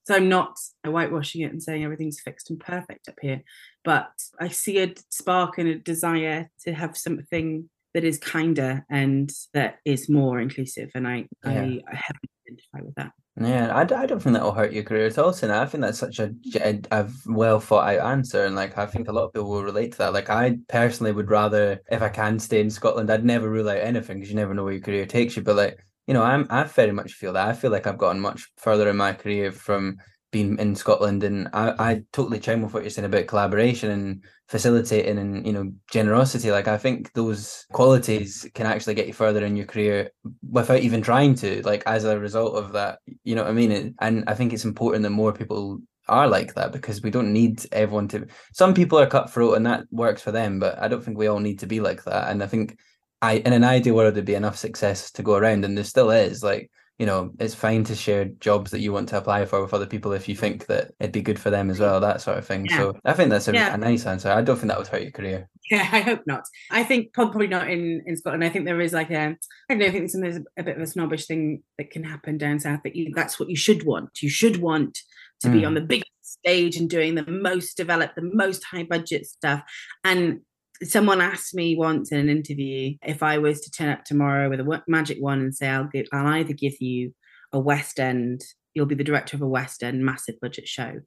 [0.09, 3.43] So I'm not whitewashing it and saying everything's fixed and perfect up here,
[3.85, 9.31] but I see a spark and a desire to have something that is kinder and
[9.53, 10.93] that is more inclusive.
[10.95, 11.51] And I, yeah.
[11.51, 13.13] I, I heavily identify with that.
[13.39, 15.59] Yeah, I, I don't think that will hurt your career at all, Sina.
[15.59, 18.47] I think that's such a, a, a well thought out answer.
[18.47, 20.15] And like, I think a lot of people will relate to that.
[20.15, 23.77] Like, I personally would rather, if I can stay in Scotland, I'd never rule out
[23.77, 25.43] anything because you never know where your career takes you.
[25.43, 27.49] But like, you know, I'm I very much feel that.
[27.49, 29.99] I feel like I've gotten much further in my career from
[30.33, 34.25] being in Scotland, and I, I totally chime with what you're saying about collaboration and
[34.49, 36.51] facilitating and you know generosity.
[36.51, 40.11] Like I think those qualities can actually get you further in your career
[40.51, 41.61] without even trying to.
[41.63, 43.95] Like as a result of that, you know what I mean.
[44.01, 47.67] And I think it's important that more people are like that because we don't need
[47.71, 48.27] everyone to.
[48.55, 51.41] Some people are cutthroat and that works for them, but I don't think we all
[51.41, 52.31] need to be like that.
[52.31, 52.79] And I think
[53.21, 56.11] I in an ideal world there'd be enough success to go around, and there still
[56.11, 56.43] is.
[56.43, 59.73] Like you know, it's fine to share jobs that you want to apply for with
[59.73, 62.39] other people if you think that it'd be good for them as well, that sort
[62.39, 62.67] of thing.
[62.67, 62.77] Yeah.
[62.77, 63.73] So I think that's a, yeah.
[63.73, 64.33] a, nice answer.
[64.33, 65.49] I don't think that would hurt your career.
[65.71, 66.43] Yeah, I hope not.
[66.73, 68.43] I think probably not in in Scotland.
[68.43, 69.37] I think there is like a
[69.71, 69.87] I don't know.
[69.87, 72.97] I think there's a bit of a snobbish thing that can happen down south that
[72.97, 74.11] you that's what you should want.
[74.21, 74.99] You should want
[75.41, 75.53] to mm.
[75.53, 79.63] be on the big stage and doing the most developed, the most high budget stuff.
[80.03, 80.41] And
[80.83, 84.61] someone asked me once in an interview if I was to turn up tomorrow with
[84.61, 87.15] a magic wand and say I'll give, I'll either give you
[87.53, 88.43] a West End,
[88.75, 91.01] you'll be the director of a West End massive budget show,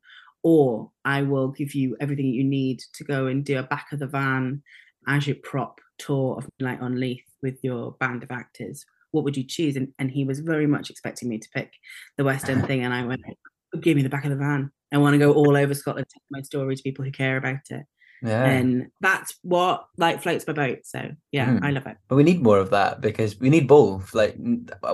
[0.43, 3.99] or I will give you everything you need to go and do a back of
[3.99, 4.63] the van
[5.07, 8.85] as your prop tour of Light on Leith with your band of actors.
[9.11, 9.75] What would you choose?
[9.75, 11.73] And, and he was very much expecting me to pick
[12.17, 13.21] the West End thing, and I went,
[13.79, 14.71] "Give me the back of the van.
[14.93, 17.69] I want to go all over Scotland, tell my story to people who care about
[17.69, 17.85] it."
[18.21, 18.45] Yeah.
[18.45, 20.79] And that's what like floats my boat.
[20.83, 21.63] So yeah, mm.
[21.63, 21.97] I love it.
[22.07, 24.13] But we need more of that because we need both.
[24.13, 24.35] Like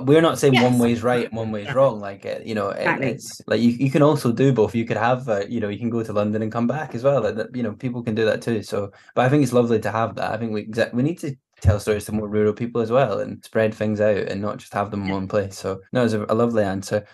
[0.02, 0.64] we're not saying yes.
[0.64, 2.00] one way is right and one way is wrong.
[2.00, 3.08] Like you know, exactly.
[3.08, 4.76] it's like you, you can also do both.
[4.76, 7.04] You could have uh, you know you can go to London and come back as
[7.04, 7.22] well.
[7.22, 8.64] That you know people can do that too.
[8.64, 10.32] So, but I think it's lovely to have that.
[10.32, 13.44] I think we we need to tell stories to more rural people as well and
[13.44, 15.58] spread things out and not just have them in one place.
[15.58, 17.06] So no, it's a, a lovely answer.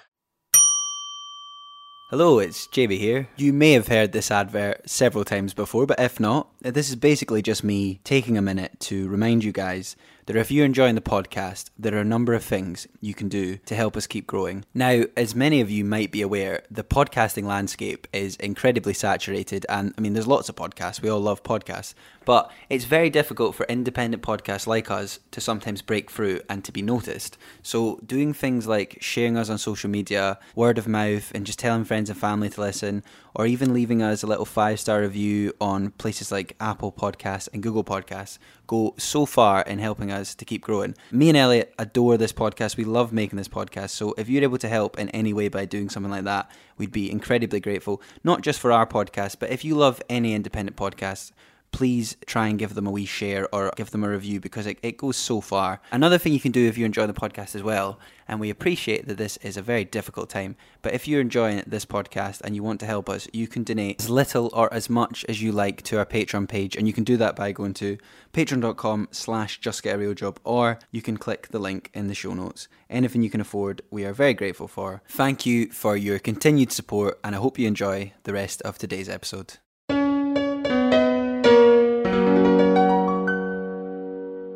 [2.14, 3.28] Hello, it's JB here.
[3.38, 7.42] You may have heard this advert several times before, but if not, this is basically
[7.42, 11.70] just me taking a minute to remind you guys that if you're enjoying the podcast,
[11.78, 14.66] there are a number of things you can do to help us keep growing.
[14.74, 19.66] Now, as many of you might be aware, the podcasting landscape is incredibly saturated.
[19.70, 21.94] And I mean, there's lots of podcasts, we all love podcasts,
[22.26, 26.72] but it's very difficult for independent podcasts like us to sometimes break through and to
[26.72, 27.38] be noticed.
[27.62, 31.84] So, doing things like sharing us on social media, word of mouth, and just telling
[31.84, 33.04] friends and family to listen,
[33.36, 37.64] or even leaving us a little five star review on places like Apple Podcasts and
[37.64, 40.96] Google Podcasts go so far in helping us to keep growing.
[41.12, 42.78] Me and Elliot adore this podcast.
[42.78, 43.90] We love making this podcast.
[43.92, 46.92] So if you're able to help in any way by doing something like that, we'd
[46.92, 48.02] be incredibly grateful.
[48.24, 51.32] Not just for our podcast, but if you love any independent podcast,
[51.74, 54.78] please try and give them a wee share or give them a review because it,
[54.82, 55.82] it goes so far.
[55.92, 59.08] Another thing you can do if you enjoy the podcast as well, and we appreciate
[59.08, 62.64] that this is a very difficult time, but if you're enjoying this podcast and you
[62.64, 65.82] want to help us, you can donate as little or as much as you like
[65.82, 67.98] to our Patreon page, and you can do that by going to
[68.32, 72.68] patreon.com slash justgetarealjob or you can click the link in the show notes.
[72.90, 75.02] Anything you can afford, we are very grateful for.
[75.08, 79.10] Thank you for your continued support, and I hope you enjoy the rest of today's
[79.10, 79.58] episode.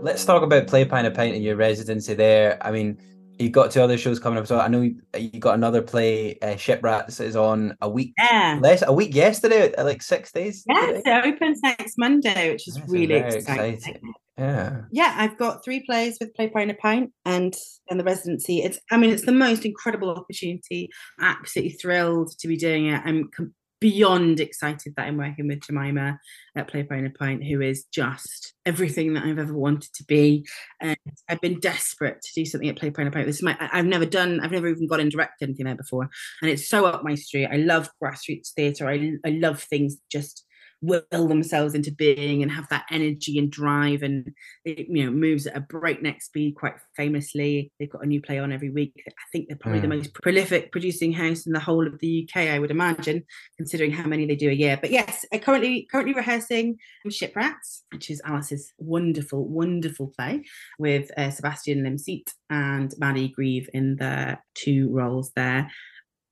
[0.08, 2.58] Let's talk about Play Pie and a Pint and your residency there.
[2.62, 2.98] I mean,
[3.38, 4.48] you've got two other shows coming up.
[4.48, 8.58] So I know you got another play, uh, Shiprats, is on a week yeah.
[8.62, 10.64] less, a week yesterday, like six days.
[10.66, 13.74] Yes, it opens next Monday, which is That's really exciting.
[13.74, 14.14] exciting.
[14.38, 14.84] Yeah.
[14.92, 17.54] Yeah, I've got three plays with Play Pie and a Pint and
[17.90, 18.60] and the residency.
[18.60, 20.90] It's I mean it's the most incredible opportunity.
[21.20, 23.02] Absolutely thrilled to be doing it.
[23.04, 26.20] I'm com- beyond excited that I'm working with Jemima
[26.56, 30.04] at Play Pie and a Pint, who is just everything that I've ever wanted to
[30.06, 30.48] be.
[30.82, 30.98] And
[31.30, 33.28] I've been desperate to do something at Play Pie and a Pint.
[33.28, 34.40] This is my I've never done.
[34.40, 36.10] I've never even got in direct anything there before,
[36.42, 37.48] and it's so up my street.
[37.52, 38.90] I love grassroots theatre.
[38.90, 40.47] I I love things just
[40.82, 44.32] will themselves into being and have that energy and drive and
[44.64, 47.72] it you know moves at a breakneck speed quite famously.
[47.80, 48.94] They've got a new play on every week.
[49.08, 49.98] I think they're probably the Mm.
[49.98, 53.24] most prolific producing house in the whole of the uk i would imagine
[53.58, 54.78] considering how many they do a year.
[54.80, 56.78] But yes i currently currently rehearsing
[57.10, 60.44] Ship Rats which is alice's wonderful wonderful play
[60.78, 65.72] with uh, sebastian limseat and maddie grieve in the two roles there.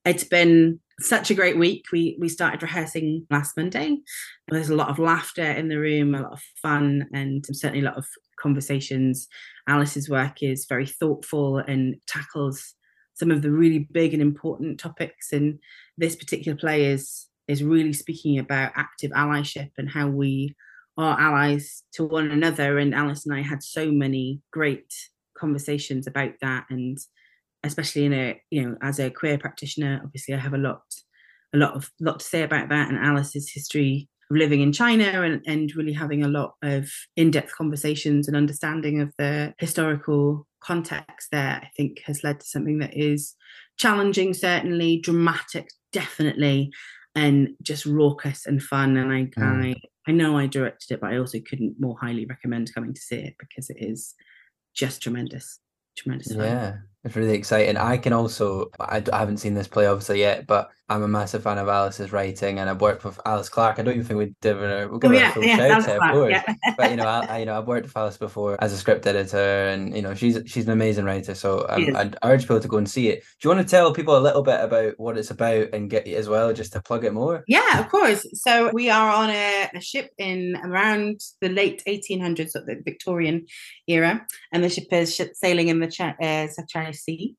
[0.03, 1.85] It's been such a great week.
[1.91, 3.97] We we started rehearsing last Monday.
[4.47, 7.89] There's a lot of laughter in the room, a lot of fun, and certainly a
[7.89, 8.05] lot of
[8.39, 9.27] conversations.
[9.67, 12.75] Alice's work is very thoughtful and tackles
[13.13, 15.31] some of the really big and important topics.
[15.31, 15.59] And
[15.97, 20.55] this particular play is is really speaking about active allyship and how we
[20.97, 22.77] are allies to one another.
[22.77, 24.91] And Alice and I had so many great
[25.37, 26.97] conversations about that and
[27.65, 30.81] especially in a you know as a queer practitioner obviously i have a lot
[31.53, 35.21] a lot of lot to say about that and alice's history of living in china
[35.21, 41.29] and, and really having a lot of in-depth conversations and understanding of the historical context
[41.31, 43.35] there i think has led to something that is
[43.77, 46.71] challenging certainly dramatic definitely
[47.13, 49.65] and just raucous and fun and i Mm.
[49.65, 49.75] i
[50.07, 53.17] i know i directed it but i also couldn't more highly recommend coming to see
[53.17, 54.13] it because it is
[54.73, 55.59] just tremendous
[55.97, 56.41] tremendous fun.
[56.43, 56.73] Yeah,
[57.05, 57.77] it's really exciting.
[57.77, 61.57] I can also, I haven't seen this play obviously yet, but I'm a massive fan
[61.57, 63.79] of Alice's writing, and I've worked with Alice Clark.
[63.79, 65.57] I don't even think we'd give her, we'll give Oh her a yeah, full yeah,
[65.57, 66.31] shout out, of course.
[66.31, 66.55] yeah.
[66.77, 69.07] But you know, I, I, you know, I've worked with Alice before as a script
[69.07, 71.33] editor, and you know, she's she's an amazing writer.
[71.33, 71.95] So um.
[71.95, 73.21] I'd urge people to go and see it.
[73.39, 76.07] Do you want to tell people a little bit about what it's about and get
[76.07, 77.43] as well, just to plug it more?
[77.47, 78.23] Yeah, of course.
[78.33, 83.47] So we are on a, a ship in around the late 1800s, so the Victorian
[83.87, 87.35] era, and the ship is sailing in the Ch- uh, South China Sea.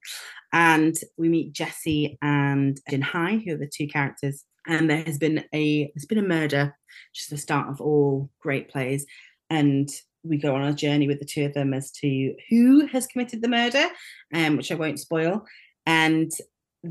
[0.53, 4.45] And we meet Jessie and Jin Hai, who are the two characters.
[4.67, 6.75] And there has been a there's been a murder,
[7.13, 9.07] which is the start of all great plays.
[9.51, 9.89] And
[10.25, 13.43] we go on a journey with the two of them as to who has committed
[13.43, 13.87] the murder,
[14.35, 15.45] um, which I won't spoil.
[15.85, 16.33] And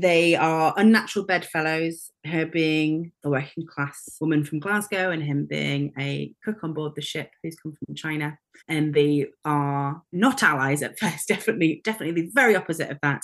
[0.00, 5.92] they are unnatural bedfellows, her being a working class woman from Glasgow and him being
[5.98, 8.38] a cook on board the ship who's come from China.
[8.68, 13.22] And they are not allies at first, definitely, definitely the very opposite of that.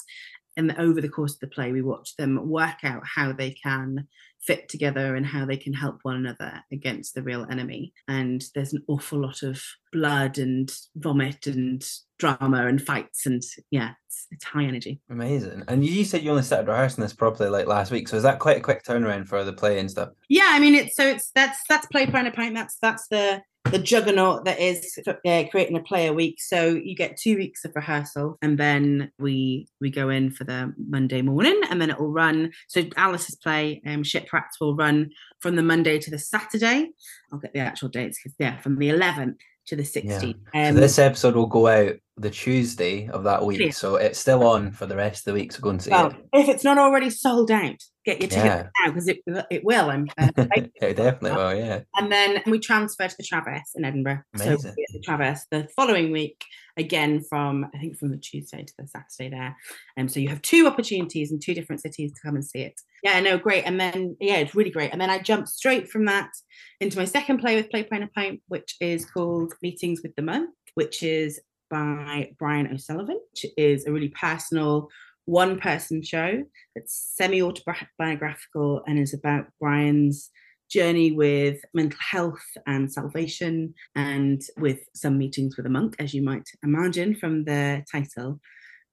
[0.57, 4.07] And over the course of the play, we watch them work out how they can
[4.43, 7.93] fit together and how they can help one another against the real enemy.
[8.09, 11.83] And there's an awful lot of blood and vomit and
[12.19, 13.25] drama and fights.
[13.25, 13.93] And yeah,
[14.33, 15.01] it's, it's high energy.
[15.11, 15.65] Amazing.
[15.69, 18.39] And you said you only started rehearsing this properly like last week, so is that
[18.39, 20.11] quite a quick turnaround for the play and stuff?
[20.29, 22.55] Yeah, I mean it's so it's that's that's play pint a pint.
[22.55, 26.41] That's that's the the juggernaut that is uh, creating a play a week.
[26.41, 30.75] So you get two weeks of rehearsal, and then we we go in for the
[30.89, 32.53] Monday morning, and then it will run.
[32.69, 36.91] So Alice's play, um, Ship Rats, will run from the Monday to the Saturday.
[37.33, 39.37] I'll get the actual dates because yeah, from the 11th
[39.67, 40.37] to the 16th.
[40.55, 43.77] Um, so this episode will go out the Tuesday of that week, Brilliant.
[43.77, 45.53] so it's still on for the rest of the week.
[45.53, 46.17] So go and see well, it.
[46.33, 48.69] if it's not already sold out, get your tickets Yeah.
[48.85, 49.21] now because it
[49.51, 49.91] it will.
[49.91, 51.55] I'm uh, it definitely will.
[51.55, 51.81] Yeah.
[51.97, 54.21] And then we transfer to the Traverse in Edinburgh.
[54.37, 54.63] So Amazing.
[54.65, 56.45] we'll be at the Traverse the following week,
[56.77, 59.57] again from I think from the Tuesday to the Saturday there.
[59.97, 62.81] And so you have two opportunities in two different cities to come and see it.
[63.03, 63.65] Yeah, no, great.
[63.65, 64.93] And then yeah, it's really great.
[64.93, 66.31] And then I jumped straight from that
[66.81, 70.51] into my second play with Play Pint a which is called Meetings with the Monk,
[70.75, 74.89] which is by Brian O'Sullivan, which is a really personal
[75.25, 76.43] one person show
[76.75, 80.31] that's semi autobiographical and is about Brian's
[80.73, 86.23] journey with mental health and salvation and with some meetings with a monk, as you
[86.23, 88.41] might imagine from the title.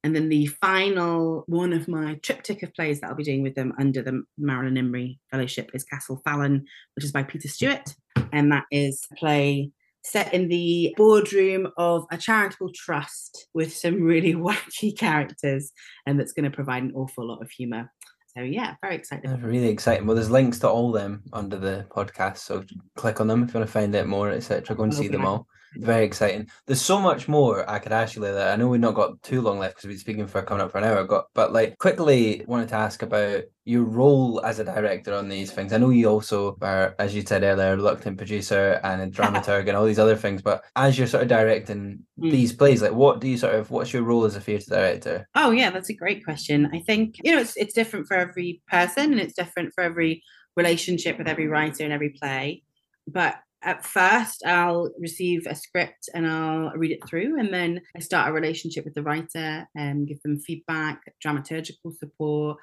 [0.02, 3.54] And then the final one of my triptych of plays that I'll be doing with
[3.54, 6.64] them under the Marilyn Imrie Fellowship is Castle Fallon,
[6.94, 7.94] which is by Peter Stewart.
[8.32, 14.02] And that is a play set in the boardroom of a charitable trust with some
[14.02, 15.72] really wacky characters
[16.06, 17.90] and that's going to provide an awful lot of humour.
[18.36, 19.30] So yeah, very exciting.
[19.30, 20.06] That's really exciting.
[20.06, 22.62] Well, there's links to all them under the podcast, so
[22.94, 24.76] click on them if you want to find out more, etc.
[24.76, 25.48] Go and see them all.
[25.76, 26.48] Very exciting.
[26.66, 28.40] There's so much more I could ask you later.
[28.40, 30.72] I know we've not got too long left because we've been speaking for coming up
[30.72, 31.04] for an hour.
[31.04, 35.52] Got, but like quickly wanted to ask about your role as a director on these
[35.52, 35.72] things.
[35.72, 39.68] I know you also are, as you said earlier, a reluctant producer and a dramaturg
[39.68, 40.42] and all these other things.
[40.42, 42.30] But as you're sort of directing mm.
[42.30, 45.28] these plays, like what do you sort of what's your role as a theatre director?
[45.36, 46.68] Oh yeah, that's a great question.
[46.72, 50.24] I think you know it's it's different for every person and it's different for every
[50.56, 52.64] relationship with every writer and every play.
[53.06, 58.00] But at first I'll receive a script and I'll read it through and then I
[58.00, 62.58] start a relationship with the writer and give them feedback, dramaturgical support,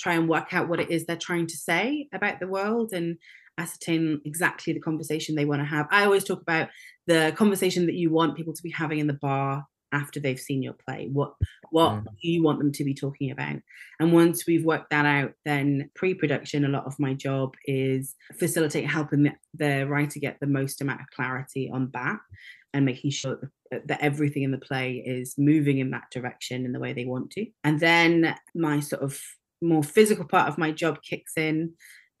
[0.00, 3.16] try and work out what it is they're trying to say about the world and
[3.58, 5.86] ascertain exactly the conversation they want to have.
[5.90, 6.68] I always talk about
[7.06, 10.62] the conversation that you want people to be having in the bar after they've seen
[10.62, 11.08] your play?
[11.12, 11.34] What
[11.70, 12.06] what mm.
[12.20, 13.56] you want them to be talking about?
[14.00, 18.86] And once we've worked that out then pre-production a lot of my job is facilitate
[18.86, 22.18] helping the, the writer get the most amount of clarity on that
[22.74, 26.72] and making sure that, that everything in the play is moving in that direction in
[26.72, 27.46] the way they want to.
[27.64, 29.20] And then my sort of
[29.60, 31.72] more physical part of my job kicks in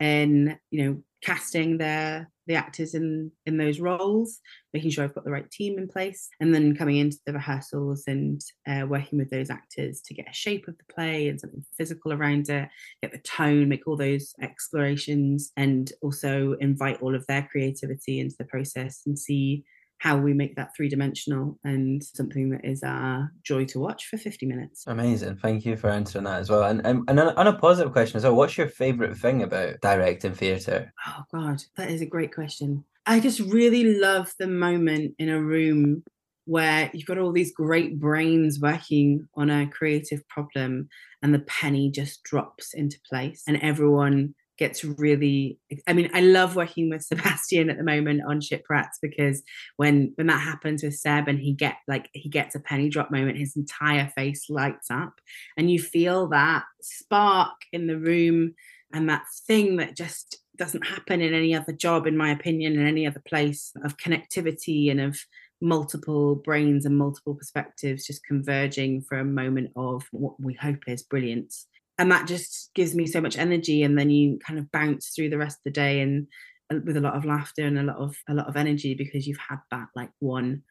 [0.02, 4.40] and you know casting their the actors in in those roles
[4.74, 8.02] making sure i've got the right team in place and then coming into the rehearsals
[8.08, 11.64] and uh, working with those actors to get a shape of the play and something
[11.78, 12.68] physical around it
[13.00, 18.34] get the tone make all those explorations and also invite all of their creativity into
[18.40, 19.64] the process and see
[20.02, 24.16] how we make that three dimensional and something that is our joy to watch for
[24.16, 24.82] 50 minutes.
[24.88, 25.36] Amazing.
[25.36, 26.64] Thank you for answering that as well.
[26.64, 30.34] And, and, and on a positive question as well, what's your favourite thing about directing
[30.34, 30.92] theatre?
[31.06, 32.84] Oh, God, that is a great question.
[33.06, 36.02] I just really love the moment in a room
[36.46, 40.88] where you've got all these great brains working on a creative problem
[41.22, 45.58] and the penny just drops into place and everyone gets really
[45.88, 49.42] i mean i love working with sebastian at the moment on Ship Rats because
[49.76, 53.10] when when that happens with seb and he get like he gets a penny drop
[53.10, 55.14] moment his entire face lights up
[55.56, 58.54] and you feel that spark in the room
[58.92, 62.86] and that thing that just doesn't happen in any other job in my opinion in
[62.86, 65.18] any other place of connectivity and of
[65.60, 71.02] multiple brains and multiple perspectives just converging for a moment of what we hope is
[71.02, 71.66] brilliance
[72.02, 75.30] and that just gives me so much energy and then you kind of bounce through
[75.30, 76.26] the rest of the day and
[76.68, 79.24] uh, with a lot of laughter and a lot of a lot of energy because
[79.24, 80.64] you've had that like one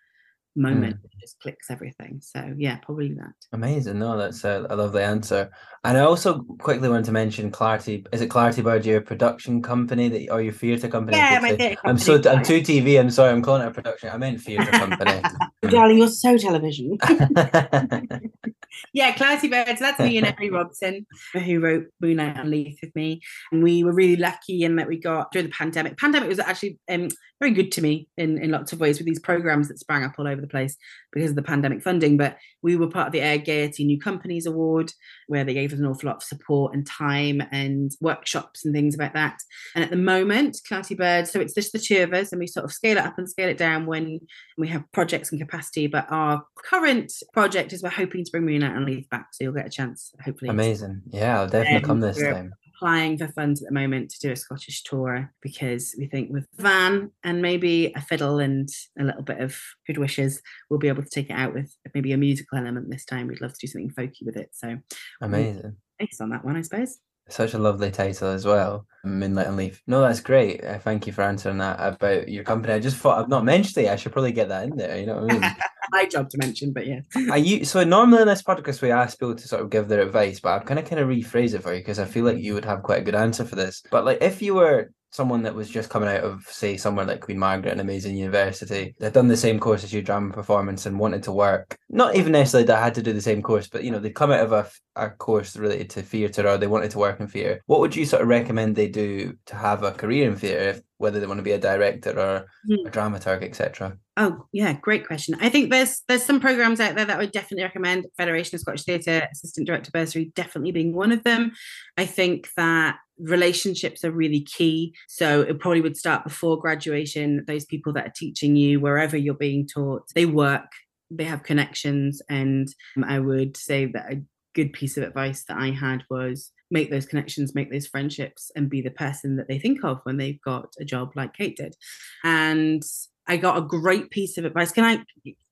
[0.57, 1.01] moment mm.
[1.01, 2.19] that just clicks everything.
[2.21, 3.31] So yeah probably that.
[3.53, 3.99] Amazing.
[3.99, 5.49] No that's a, a, lovely answer.
[5.85, 10.29] And i also quickly want to mention clarity is it ClartyBurd your production company that
[10.33, 11.15] or your theatre company?
[11.15, 14.09] Yeah my theatre i'm so i'm too tv i'm sorry i'm calling it a production
[14.09, 15.21] i meant theatre company.
[15.69, 16.97] Darling you're so television
[18.93, 19.79] yeah, ClartyBurds.
[19.79, 23.21] That's me and Emily Robson, who wrote Moonlight on Leith with me.
[23.51, 25.97] And we were really lucky in that we got during the pandemic.
[25.97, 27.09] Pandemic was actually um,
[27.41, 30.13] very good to me in, in lots of ways with these programs that sprang up
[30.19, 30.77] all over the place
[31.11, 32.15] because of the pandemic funding.
[32.15, 34.93] But we were part of the Ayr Gaiety New Companies Award,
[35.27, 38.93] where they gave us an awful lot of support and time and workshops and things
[38.93, 39.39] about that.
[39.73, 42.63] And at the moment, ClartyBurd, so it's just the two of us, and we sort
[42.63, 44.19] of scale it up and scale it down when
[44.55, 45.87] we have projects and capacity.
[45.87, 49.53] But our current project is we're hoping to bring Moonlight on Leith back, so you'll
[49.53, 50.49] get a chance, hopefully.
[50.49, 51.01] Amazing.
[51.09, 54.31] Yeah, I'll definitely um, come this time applying for funds at the moment to do
[54.31, 58.67] a Scottish tour because we think with van and maybe a fiddle and
[58.99, 59.55] a little bit of
[59.85, 63.05] good wishes, we'll be able to take it out with maybe a musical element this
[63.05, 63.27] time.
[63.27, 64.49] We'd love to do something folky with it.
[64.53, 64.79] So
[65.21, 65.75] amazing.
[65.99, 66.97] Based on that one, I suppose.
[67.31, 69.81] Such a lovely title as well, Moonlight on Leith.
[69.87, 70.63] No, that's great.
[70.63, 72.73] Uh, thank you for answering that about your company.
[72.73, 73.89] I just thought I've not mentioned it.
[73.89, 74.99] I should probably get that in there.
[74.99, 75.55] You know what I mean?
[75.91, 77.01] My job to mention, but yeah.
[77.29, 80.01] Are you so normally in this podcast we ask people to sort of give their
[80.01, 82.37] advice, but I'm kind of kind of rephrase it for you because I feel like
[82.37, 83.81] you would have quite a good answer for this.
[83.89, 87.21] But like, if you were someone that was just coming out of, say, somewhere like
[87.21, 90.97] Queen Margaret, an amazing university, they'd done the same course as you, drama performance, and
[90.97, 91.77] wanted to work.
[91.89, 94.15] Not even necessarily that I had to do the same course, but you know, they'd
[94.15, 97.27] come out of a, a course related to theatre or they wanted to work in
[97.27, 97.61] theatre.
[97.65, 101.19] What would you sort of recommend they do to have a career in theatre, whether
[101.19, 102.87] they want to be a director or mm.
[102.87, 103.97] a dramaturg, etc.?
[104.17, 105.35] Oh yeah, great question.
[105.41, 108.05] I think there's there's some programs out there that I would definitely recommend.
[108.17, 111.51] Federation of Scottish Theatre Assistant Director Bursary definitely being one of them.
[111.97, 114.95] I think that relationships are really key.
[115.07, 117.43] So it probably would start before graduation.
[117.47, 120.71] Those people that are teaching you wherever you're being taught, they work,
[121.09, 122.21] they have connections.
[122.29, 122.67] And
[123.03, 124.21] I would say that a
[124.53, 128.69] good piece of advice that I had was make those connections, make those friendships, and
[128.69, 131.75] be the person that they think of when they've got a job like Kate did.
[132.23, 132.83] And
[133.27, 134.71] I got a great piece of advice.
[134.71, 135.03] Can I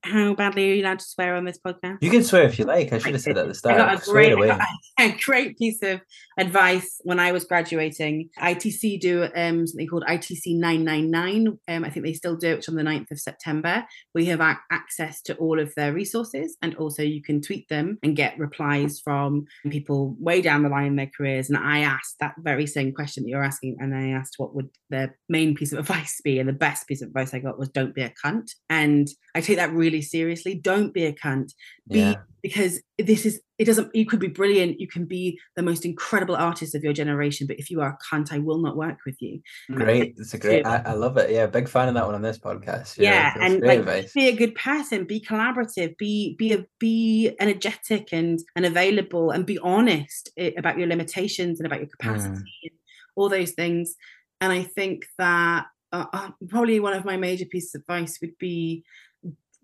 [0.01, 1.97] how badly are you allowed to swear on this podcast?
[2.01, 2.93] You can swear if you like.
[2.93, 3.75] I should have said that at the start.
[3.75, 4.37] I got a great.
[4.37, 4.61] Got
[4.99, 6.01] a great piece of
[6.37, 8.29] advice when I was graduating.
[8.39, 11.59] ITC do um, something called ITC 999.
[11.67, 13.85] Um, I think they still do it, which on the 9th of September.
[14.13, 17.97] We have ac- access to all of their resources, and also you can tweet them
[18.01, 21.49] and get replies from people way down the line in their careers.
[21.49, 24.69] And I asked that very same question that you're asking, and I asked what would
[24.89, 27.69] their main piece of advice be, and the best piece of advice I got was
[27.69, 28.51] don't be a cunt.
[28.69, 30.55] And I take that really seriously.
[30.55, 31.53] Don't be a cunt.
[31.89, 32.15] Be Yeah.
[32.41, 36.35] because this is it doesn't you could be brilliant you can be the most incredible
[36.37, 39.17] artist of your generation but if you are a cunt i will not work with
[39.21, 39.41] you
[39.73, 40.15] Great.
[40.17, 40.65] It's a great.
[40.65, 41.31] I, I love it.
[41.31, 42.97] Yeah, big fan of that one on this podcast.
[42.97, 44.13] yeah, that's and like advice.
[44.13, 49.45] be a good person be collaborative be be a be energetic and and available and
[49.45, 52.77] be honest about your limitations and about your capacity and
[53.17, 53.95] all those things
[54.39, 58.37] and i think that uh, uh, probably one of my major pieces of advice would
[58.37, 58.83] be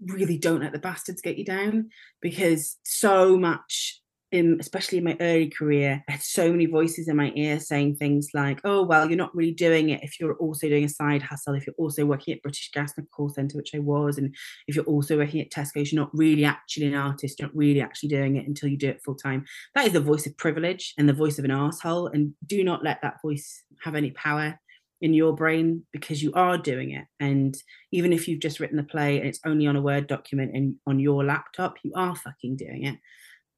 [0.04, 1.90] really don't let the bastards get you down
[2.22, 7.16] because so much in especially in my early career i had so many voices in
[7.16, 10.68] my ear saying things like oh well you're not really doing it if you're also
[10.68, 13.76] doing a side hustle if you're also working at british gas and call center which
[13.76, 14.36] i was and
[14.68, 17.82] if you're also working at tesco's you're not really actually an artist you're not really
[17.82, 20.94] actually doing it until you do it full time that is the voice of privilege
[20.98, 24.60] and the voice of an asshole and do not let that voice have any power
[25.06, 27.06] in your brain because you are doing it.
[27.20, 27.56] And
[27.92, 30.78] even if you've just written the play and it's only on a word document and
[30.88, 32.98] on your laptop you are fucking doing it.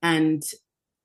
[0.04, 0.44] And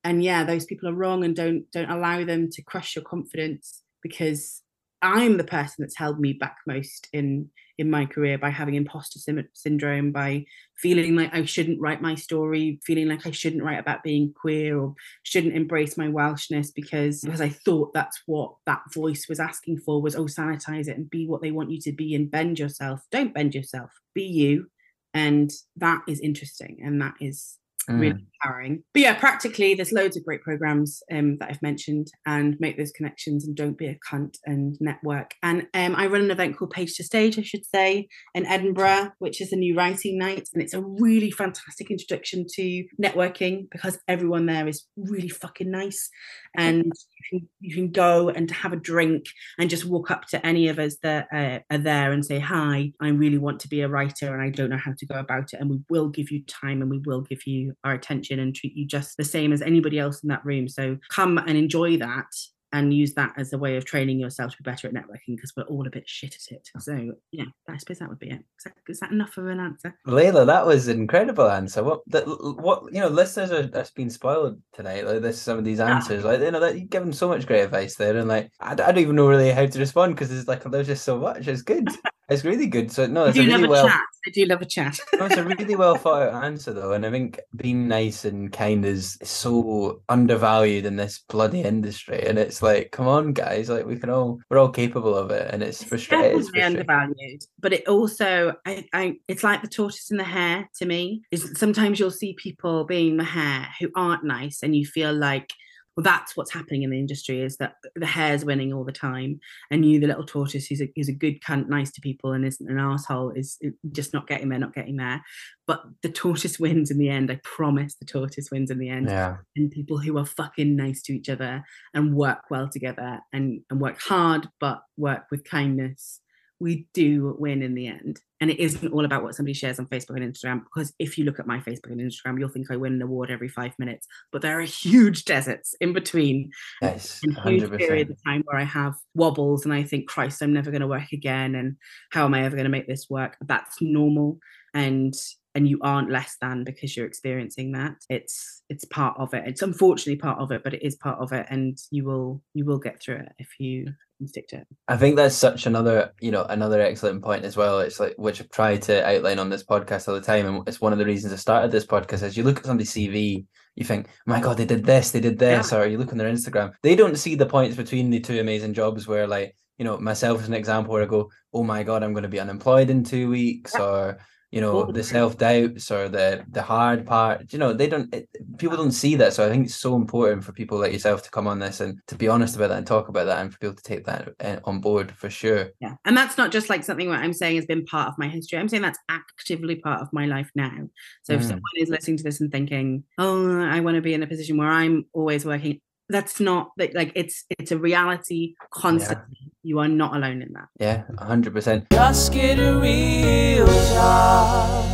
[0.02, 3.84] and yeah those people are wrong and don't don't allow them to crush your confidence
[4.02, 4.62] because
[5.02, 7.48] i'm the person that's held me back most in
[7.78, 9.18] in my career by having imposter
[9.54, 10.44] syndrome by
[10.76, 14.78] feeling like i shouldn't write my story feeling like i shouldn't write about being queer
[14.78, 19.78] or shouldn't embrace my welshness because because i thought that's what that voice was asking
[19.78, 22.58] for was oh sanitize it and be what they want you to be and bend
[22.58, 23.06] yourself.
[23.10, 23.90] Don't bend yourself.
[24.14, 24.66] Be you.
[25.14, 27.58] And that is interesting and that is
[27.90, 28.00] Mm.
[28.00, 28.84] really empowering.
[28.92, 32.92] But yeah, practically, there's loads of great programs um, that I've mentioned, and make those
[32.92, 35.34] connections and don't be a cunt and network.
[35.42, 39.12] And um, I run an event called Page to Stage, I should say, in Edinburgh,
[39.18, 43.98] which is a new writing night, and it's a really fantastic introduction to networking because
[44.08, 46.08] everyone there is really fucking nice,
[46.56, 46.84] and
[47.32, 49.24] you can you can go and have a drink
[49.58, 52.92] and just walk up to any of us that uh, are there and say hi.
[53.00, 55.52] I really want to be a writer, and I don't know how to go about
[55.52, 58.54] it, and we will give you time and we will give you our attention and
[58.54, 60.68] treat you just the same as anybody else in that room.
[60.68, 62.26] So come and enjoy that
[62.72, 65.52] and use that as a way of training yourself to be better at networking because
[65.56, 66.68] we're all a bit shit at it.
[66.78, 68.40] So yeah, I suppose that would be it.
[68.58, 69.94] Is that, is that enough of an answer?
[70.06, 71.84] Laila, that was an incredible answer.
[71.84, 75.06] What what you know, listeners are that's been spoiled tonight.
[75.06, 75.88] Like this, some of these ah.
[75.88, 78.74] answers, like you know, that you've given so much great advice there, and like I
[78.74, 81.46] don't even know really how to respond because it's like there's just so much.
[81.46, 81.88] It's good.
[82.32, 82.90] It's really good.
[82.90, 83.88] So no, I it's a do really love a well.
[83.88, 84.00] chat.
[84.24, 85.00] I do love a chat.
[85.18, 88.52] No, it's a really well thought out answer though, and I think being nice and
[88.52, 92.24] kind is so undervalued in this bloody industry.
[92.26, 95.52] And it's like, come on, guys, like we can all we're all capable of it,
[95.52, 96.38] and it's frustrating.
[96.38, 96.78] It's frustrating.
[96.88, 101.22] undervalued but it also I, I it's like the tortoise and the hare to me
[101.30, 105.52] is sometimes you'll see people being the hare who aren't nice and you feel like
[105.96, 109.38] well that's what's happening in the industry is that the hare's winning all the time
[109.70, 112.44] and you the little tortoise who's a, who's a good cunt nice to people and
[112.44, 113.58] isn't an asshole is
[113.90, 115.22] just not getting there not getting there.
[115.66, 119.08] But the tortoise wins in the end i promise the tortoise wins in the end.
[119.08, 121.64] Yeah, and people who are fucking nice to each other
[121.94, 126.20] and work well together and, and work hard but work with kindness
[126.62, 129.86] we do win in the end and it isn't all about what somebody shares on
[129.86, 132.76] facebook and instagram because if you look at my facebook and instagram you'll think i
[132.76, 136.50] win an award every five minutes but there are huge deserts in between
[136.80, 138.10] yes, and huge periods percent.
[138.10, 141.12] of time where I have wobbles and I think, Christ, I'm never going to work
[141.12, 141.76] again, and
[142.10, 143.36] how am I ever going to make this work?
[143.42, 144.38] That's normal,
[144.74, 145.14] and
[145.54, 147.96] and you aren't less than because you're experiencing that.
[148.08, 149.44] It's it's part of it.
[149.46, 152.64] It's unfortunately part of it, but it is part of it, and you will you
[152.64, 153.86] will get through it if you
[154.28, 154.66] stick to it.
[154.88, 157.80] I think that's such another, you know, another excellent point as well.
[157.80, 160.80] It's like which I've tried to outline on this podcast all the time, and it's
[160.80, 162.22] one of the reasons I started this podcast.
[162.22, 163.44] As you look at somebody's CV,
[163.76, 166.32] you think, "My God, they did this, they did this," or you look on their
[166.32, 169.06] Instagram, they don't see the points between the two amazing jobs.
[169.08, 172.12] Where, like, you know, myself as an example, where I go, "Oh my God, I'm
[172.12, 174.18] going to be unemployed in two weeks," or
[174.52, 177.52] you know, the the self doubts or the the hard part.
[177.52, 178.14] You know, they don't.
[178.14, 178.28] It,
[178.58, 181.30] people don't see that, so I think it's so important for people like yourself to
[181.30, 183.58] come on this and to be honest about that and talk about that, and for
[183.58, 185.70] people to take that uh, on board for sure.
[185.80, 185.94] Yeah.
[186.04, 188.58] And that's not just like something that I'm saying has been part of my history.
[188.58, 190.76] I'm saying that's actively part of my life now.
[191.22, 191.48] So if Mm.
[191.48, 194.58] someone is listening to this and thinking, oh, I want to be in a position
[194.58, 195.80] where I'm always working,
[196.12, 199.38] that's not that like it's it's a reality constantly.
[199.62, 200.68] You are not alone in that.
[200.78, 201.86] Yeah, hundred percent.
[201.92, 204.91] Just get a real job.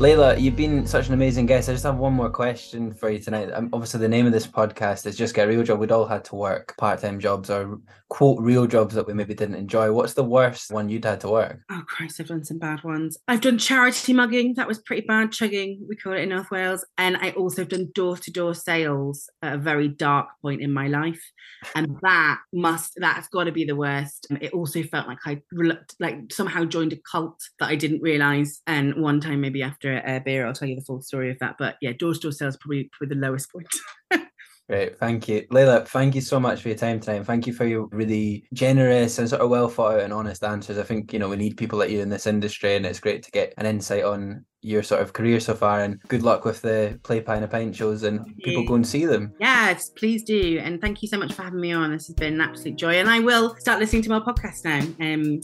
[0.00, 1.68] Laila, you've been such an amazing guest.
[1.68, 3.50] I just have one more question for you tonight.
[3.52, 5.78] Um, obviously, the name of this podcast is Just Get a Real Job.
[5.78, 7.78] We'd all had to work part time jobs or
[8.08, 9.92] quote real jobs that we maybe didn't enjoy.
[9.92, 11.60] What's the worst one you'd had to work?
[11.70, 13.18] Oh Christ, I've done some bad ones.
[13.28, 14.54] I've done charity mugging.
[14.54, 15.32] That was pretty bad.
[15.32, 16.82] Chugging, we call it in North Wales.
[16.96, 20.72] And I also have done door to door sales at a very dark point in
[20.72, 21.22] my life.
[21.74, 24.26] And that must, that's got to be the worst.
[24.40, 25.42] It also felt like I
[26.00, 28.62] like somehow joined a cult that I didn't realize.
[28.66, 31.56] And one time, maybe after a beer, I'll tell you the full story of that.
[31.58, 33.68] But yeah, door to door sales probably probably the lowest point.
[34.70, 35.44] Great, thank you.
[35.50, 37.26] Laila, thank you so much for your time tonight.
[37.26, 40.78] Thank you for your really generous and sort of well thought out and honest answers.
[40.78, 43.24] I think, you know, we need people like you in this industry and it's great
[43.24, 46.62] to get an insight on your sort of career so far and good luck with
[46.62, 49.32] the Play and a Pint shows and people go and see them.
[49.40, 50.60] Yes, please do.
[50.62, 51.90] And thank you so much for having me on.
[51.90, 53.00] This has been an absolute joy.
[53.00, 54.86] And I will start listening to my podcast now.
[55.04, 55.40] Um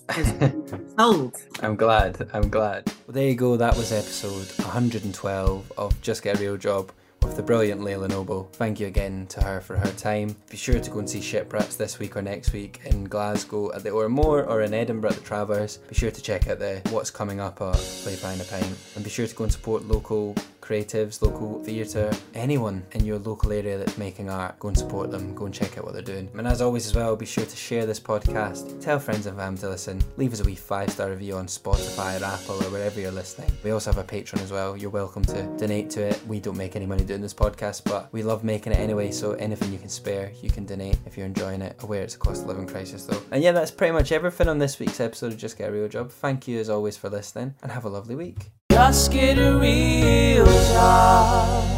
[0.97, 1.35] sold.
[1.65, 2.31] I'm glad.
[2.33, 2.93] I'm glad.
[3.09, 3.57] Well there you go.
[3.57, 6.93] That was episode 112 of Just Get a Real Job
[7.23, 8.49] with the brilliant Laila Noble.
[8.53, 10.37] Thank you again to her for her time.
[10.51, 13.73] Be sure to go and see Ship Rats this week or next week in Glasgow
[13.73, 15.79] at the Oran Mor or in Edinburgh at the Traverse.
[15.79, 18.77] Be sure to check out the what's coming up at Play Pie and a Pint.
[18.95, 20.35] And be sure to go and support local
[20.67, 25.35] creatives, local theatre, anyone in your local area that's making art, go and support them,
[25.35, 26.29] go and check out what they're doing.
[26.37, 29.61] And as always, as well, be sure to share this podcast, tell friends and family
[29.61, 33.01] to listen, leave us a wee five star review on Spotify or Apple or wherever
[33.01, 33.51] you're listening.
[33.63, 34.77] We also have a Patreon as well.
[34.77, 36.21] You're welcome to donate to it.
[36.27, 39.33] We don't make any money doing this podcast, but we love making it anyway, so
[39.33, 41.77] anything you can spare, you can donate if you're enjoying it.
[41.83, 43.23] Aware it's a cost of living crisis though.
[43.31, 45.89] And yeah, that's pretty much everything on this week's episode of Just Get a Real
[45.89, 46.11] Job.
[46.11, 48.51] Thank you as always for listening and have a lovely week.
[48.77, 51.76] Just get a real job.